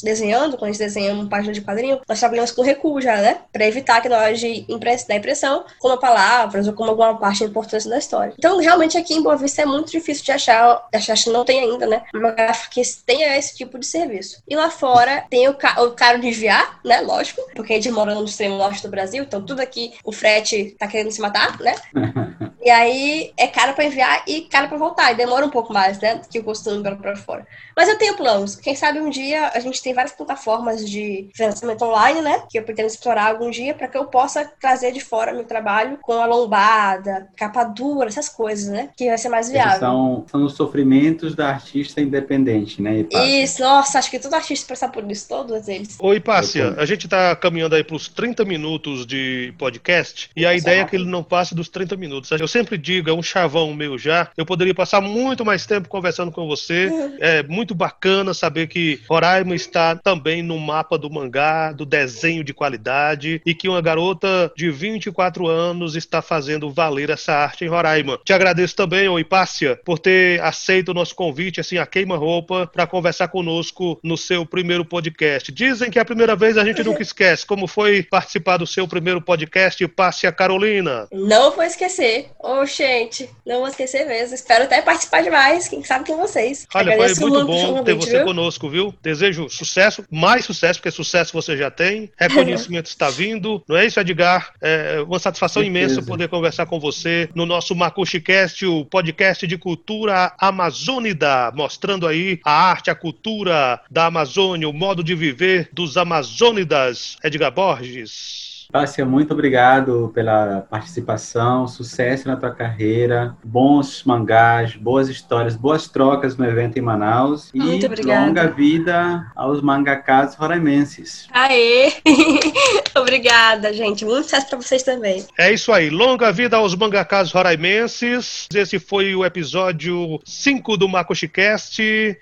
desenhando, 0.04 0.58
quando 0.58 0.69
a 0.69 0.73
gente 0.73 0.80
desenha 0.80 1.13
uma 1.13 1.28
página 1.28 1.54
de 1.54 1.62
quadrinho, 1.62 2.02
nós 2.08 2.19
trabalhamos 2.19 2.52
com 2.52 2.62
recuo 2.62 3.02
já, 3.02 3.17
né? 3.17 3.39
Pra 3.52 3.65
evitar 3.65 4.02
que 4.02 4.10
na 4.10 4.17
hora 4.17 4.34
de 4.34 4.65
impress, 4.67 5.06
da 5.06 5.15
impressão, 5.15 5.65
coma 5.80 5.97
palavras 5.97 6.67
ou 6.67 6.73
como 6.73 6.89
alguma 6.89 7.17
parte 7.17 7.43
importante 7.43 7.88
da 7.88 7.97
história. 7.97 8.34
Então, 8.38 8.60
realmente, 8.60 8.97
aqui 8.97 9.13
em 9.13 9.21
Boa 9.21 9.36
Vista 9.36 9.62
é 9.62 9.65
muito 9.65 9.91
difícil 9.91 10.23
de 10.23 10.32
achar, 10.32 10.88
achar 10.93 11.15
que 11.15 11.30
não 11.30 11.45
tem 11.45 11.60
ainda, 11.60 11.86
né? 11.86 12.04
Uma 12.13 12.32
gráfica 12.32 12.69
que 12.69 12.82
tenha 13.06 13.38
esse 13.38 13.56
tipo 13.56 13.78
de 13.80 13.86
serviço. 13.86 14.41
E 14.47 14.56
lá 14.56 14.69
fora 14.69 15.25
tem 15.30 15.47
o, 15.47 15.54
ca 15.54 15.82
o 15.82 15.91
caro 15.91 16.19
de 16.19 16.28
enviar, 16.28 16.80
né? 16.84 17.02
Lógico, 17.02 17.41
porque 17.56 17.73
a 17.73 17.75
gente 17.75 17.91
mora 17.91 18.13
no 18.13 18.25
extremo 18.25 18.58
norte 18.58 18.82
do 18.82 18.89
Brasil, 18.89 19.23
então 19.23 19.41
tudo 19.41 19.62
aqui, 19.62 19.93
o 20.04 20.12
frete 20.12 20.75
tá 20.78 20.88
querendo 20.88 21.12
se 21.12 21.21
matar, 21.21 21.60
né? 21.60 21.75
E 22.63 22.69
aí 22.69 23.32
é 23.38 23.48
caro 23.48 23.74
para 23.74 23.86
enviar 23.86 24.24
e 24.28 24.41
caro 24.41 24.67
para 24.67 24.78
voltar. 24.78 25.12
E 25.12 25.15
demora 25.15 25.45
um 25.45 25.50
pouco 25.50 25.74
mais, 25.74 26.00
né? 26.00 26.22
Que 26.30 26.39
o 26.39 26.43
costume 26.43 26.84
para 26.84 27.15
fora. 27.15 27.48
Mas 27.76 27.88
eu 27.88 27.98
tenho 27.98 28.17
planos. 28.17 28.56
Quem 28.56 28.76
sabe 28.76 29.00
um 29.00 29.10
dia 29.10 29.52
a 29.54 29.60
gente 29.60 29.82
tem 29.82 29.93
várias 29.93 30.13
plataformas 30.13 30.88
de 30.88 31.30
financiamento 31.34 31.84
online, 31.84 32.22
né? 32.22 32.43
Que 32.50 32.60
eu 32.60 32.63
pretendo 32.63 32.88
explorar 32.88 33.28
algum 33.28 33.50
dia 33.50 33.74
para 33.74 33.88
que 33.88 33.98
eu 33.98 34.06
possa 34.06 34.50
trazer 34.60 34.91
de 34.91 35.00
fora 35.00 35.34
meu 35.34 35.45
trabalho 35.45 35.98
com 36.02 36.13
a 36.13 36.26
lombada, 36.26 37.30
capa 37.36 37.63
dura, 37.63 38.08
essas 38.10 38.28
coisas, 38.28 38.67
né? 38.67 38.89
Que 38.98 39.08
vai 39.08 39.17
ser 39.17 39.30
mais 39.30 39.50
viável. 39.50 39.80
São, 39.80 40.26
são 40.30 40.45
os 40.45 40.54
sofrimentos 40.54 41.36
da 41.36 41.50
artista 41.50 42.02
independente, 42.02 42.82
né? 42.82 43.00
Hipácia? 43.00 43.43
Isso, 43.43 43.62
nossa, 43.62 44.00
acho 44.00 44.12
que 44.12 44.19
todo 44.19 44.34
artista 44.34 44.67
passa 44.67 44.89
por 44.89 45.10
isso, 45.10 45.28
todos 45.28 45.67
eles. 45.67 45.98
Oi, 46.00 46.19
Pássia, 46.19 46.76
a 46.78 46.86
gente 46.86 47.08
tá 47.08 47.36
caminhando 47.36 47.76
aí 47.76 47.84
pros 47.84 48.10
30 48.10 48.43
minutos 48.43 49.06
de 49.06 49.54
podcast 49.58 50.30
e 50.36 50.45
a 50.45 50.54
ideia 50.54 50.82
é 50.82 50.86
que 50.86 50.95
ele 50.95 51.06
não 51.06 51.24
passe 51.24 51.56
dos 51.56 51.69
30 51.69 51.95
minutos. 51.95 52.30
Eu 52.32 52.48
sempre 52.50 52.78
digo, 52.78 53.10
é 53.10 53.14
um 53.14 53.24
chavão 53.24 53.74
meu 53.74 53.98
já, 53.98 54.30
eu 54.36 54.46
poderia 54.46 54.74
passar 54.74 55.02
muito 55.02 55.46
mais 55.46 55.66
tempo 55.66 55.88
conversando 55.88 56.32
com 56.32 56.48
você. 56.48 56.88
Uhum. 56.88 57.18
É 57.20 57.44
muito 57.44 57.74
bacana 57.74 58.34
saber 58.34 58.68
que 58.68 59.00
Roraima 59.10 59.56
está 59.56 59.96
também 59.96 60.42
no 60.42 60.58
mapa 60.60 60.98
do 60.98 61.10
mangá, 61.10 61.72
do 61.72 61.86
desenho 61.86 62.44
de 62.44 62.54
qualidade 62.54 63.42
e 63.46 63.54
que 63.54 63.70
uma 63.70 63.82
garota 63.82 64.52
de 64.56 64.70
24 64.70 65.48
anos 65.48 65.96
está 65.96 66.22
fazendo 66.22 66.72
valer 66.72 67.10
essa 67.10 67.34
arte 67.34 67.64
em 67.64 67.68
Roraima. 67.68 68.20
Te 68.24 68.34
agradeço 68.34 68.76
também, 68.76 69.08
oi 69.08 69.24
Pássia, 69.24 69.80
por 69.86 70.00
ter 70.00 70.42
aceito 70.42 70.90
o 70.90 70.94
nosso 70.94 71.16
convite, 71.16 71.60
assim, 71.60 71.78
a 71.78 71.86
queima-roupa, 71.86 72.70
para 72.72 72.88
conversar 72.88 73.28
conosco 73.28 74.00
no 74.04 74.18
seu 74.18 74.46
primeiro 74.46 74.84
podcast. 74.84 75.52
Dizem 75.52 75.92
que 75.92 76.00
é 76.00 76.02
a 76.02 76.06
primeira 76.06 76.36
vez 76.36 76.58
a 76.58 76.66
gente 76.66 76.84
nunca 76.84 77.02
esquece. 77.02 77.46
Como 77.46 77.68
foi 77.68 78.04
participar 78.04 78.58
do 78.58 78.68
seu 78.68 78.88
primeiro 78.88 79.22
podcast, 79.22 79.88
Pássia 79.88 80.32
Carolina? 80.32 81.08
Não 81.12 81.52
vou 81.52 81.64
esquecer. 81.64 82.30
Ô, 82.41 82.65
gente, 82.65 83.30
não 83.45 83.60
vou 83.60 83.67
esquecer 83.67 84.06
mesmo. 84.06 84.34
Espero 84.34 84.63
até 84.63 84.82
participar 84.82 85.21
de 85.21 85.30
mais, 85.30 85.67
quem 85.67 85.84
sabe 85.84 86.06
com 86.06 86.15
vocês. 86.15 86.65
Olha, 86.73 86.86
foi 86.86 86.93
Agradeço 86.93 87.21
muito 87.21 87.45
muito 87.45 87.73
bom 87.73 87.84
ter 87.84 87.93
você 87.95 88.17
viu? 88.17 88.25
conosco, 88.25 88.69
viu? 88.69 88.95
Desejo 89.02 89.49
sucesso, 89.49 90.06
mais 90.10 90.45
sucesso, 90.45 90.80
porque 90.80 90.89
sucesso 90.89 91.34
você 91.34 91.58
já 91.58 91.69
tem, 91.69 92.10
reconhecimento 92.17 92.86
está 92.86 93.10
vindo, 93.10 93.62
não 93.67 93.75
é 93.75 93.86
isso, 93.86 93.99
Edgar? 93.99 94.54
É 94.62 95.02
uma 95.06 95.19
satisfação 95.19 95.62
Certeza. 95.62 95.86
imensa 95.86 96.02
poder 96.02 96.30
conversar 96.30 96.65
com 96.65 96.80
você 96.80 97.30
no 97.36 97.45
nosso 97.45 97.75
MacuxiCast, 97.75 98.65
o 98.65 98.86
podcast 98.86 99.45
de 99.45 99.58
cultura 99.58 100.34
amazônida, 100.39 101.52
mostrando 101.54 102.08
aí 102.08 102.39
a 102.45 102.52
arte, 102.52 102.89
a 102.89 102.95
cultura 102.95 103.82
da 103.91 104.06
Amazônia, 104.06 104.69
o 104.69 104.73
modo 104.73 105.04
de 105.04 105.13
viver 105.13 105.69
dos 105.73 105.97
amazônidas. 105.97 107.17
Edgar 107.21 107.52
Borges. 107.52 108.49
Pássia, 108.71 109.03
muito 109.03 109.34
obrigado 109.34 110.12
pela 110.13 110.62
participação, 110.69 111.67
sucesso 111.67 112.27
na 112.27 112.36
tua 112.36 112.51
carreira, 112.51 113.36
bons 113.43 114.03
mangás, 114.03 114.75
boas 114.75 115.10
histórias, 115.10 115.55
boas 115.55 115.88
trocas 115.88 116.38
no 116.38 116.45
evento 116.45 116.77
em 116.77 116.82
Manaus 116.82 117.49
e 117.51 117.58
Muito 117.58 117.88
obrigada. 117.88 118.27
longa 118.27 118.47
vida 118.47 119.25
aos 119.36 119.60
mangakas 119.60 120.36
roraimenses. 120.36 121.27
Aê! 121.32 121.93
Obrigada, 122.95 123.73
gente. 123.73 124.05
Muito 124.05 124.25
sucesso 124.25 124.47
pra 124.47 124.62
vocês 124.62 124.84
também. 124.84 125.25
É 125.36 125.51
isso 125.51 125.71
aí, 125.71 125.89
longa 125.89 126.32
vida 126.32 126.58
aos 126.58 126.75
mangakas 126.75 127.32
roraimenses. 127.32 128.47
Esse 128.53 128.77
foi 128.77 129.15
o 129.15 129.25
episódio 129.25 130.19
5 130.23 130.77
do 130.77 130.88
MacuxiCast. 130.88 132.19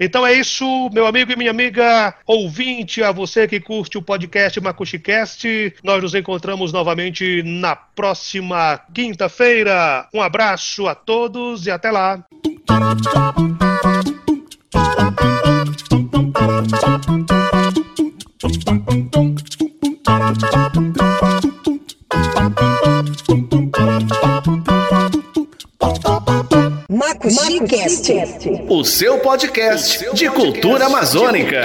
Então 0.00 0.26
é 0.26 0.32
isso, 0.34 0.88
meu 0.92 1.06
amigo 1.06 1.32
e 1.32 1.36
minha 1.36 1.50
amiga 1.50 2.14
ouvinte, 2.26 3.02
a 3.02 3.10
você 3.10 3.48
que 3.48 3.58
curte 3.58 3.98
o 3.98 4.02
podcast 4.02 4.60
MacuxiCast. 4.60 5.74
Nós 5.82 6.02
nos 6.02 6.14
encontramos 6.14 6.72
novamente 6.72 7.42
na 7.42 7.74
próxima 7.74 8.80
quinta-feira. 8.94 10.06
Um 10.14 10.22
abraço 10.22 10.86
a 10.86 10.94
todos 10.94 11.66
e 11.66 11.70
até 11.70 11.90
lá. 11.90 12.24
Cast. 27.66 28.12
O 28.68 28.84
seu 28.84 29.18
podcast 29.18 30.14
de 30.14 30.30
cultura 30.30 30.86
amazônica. 30.86 31.60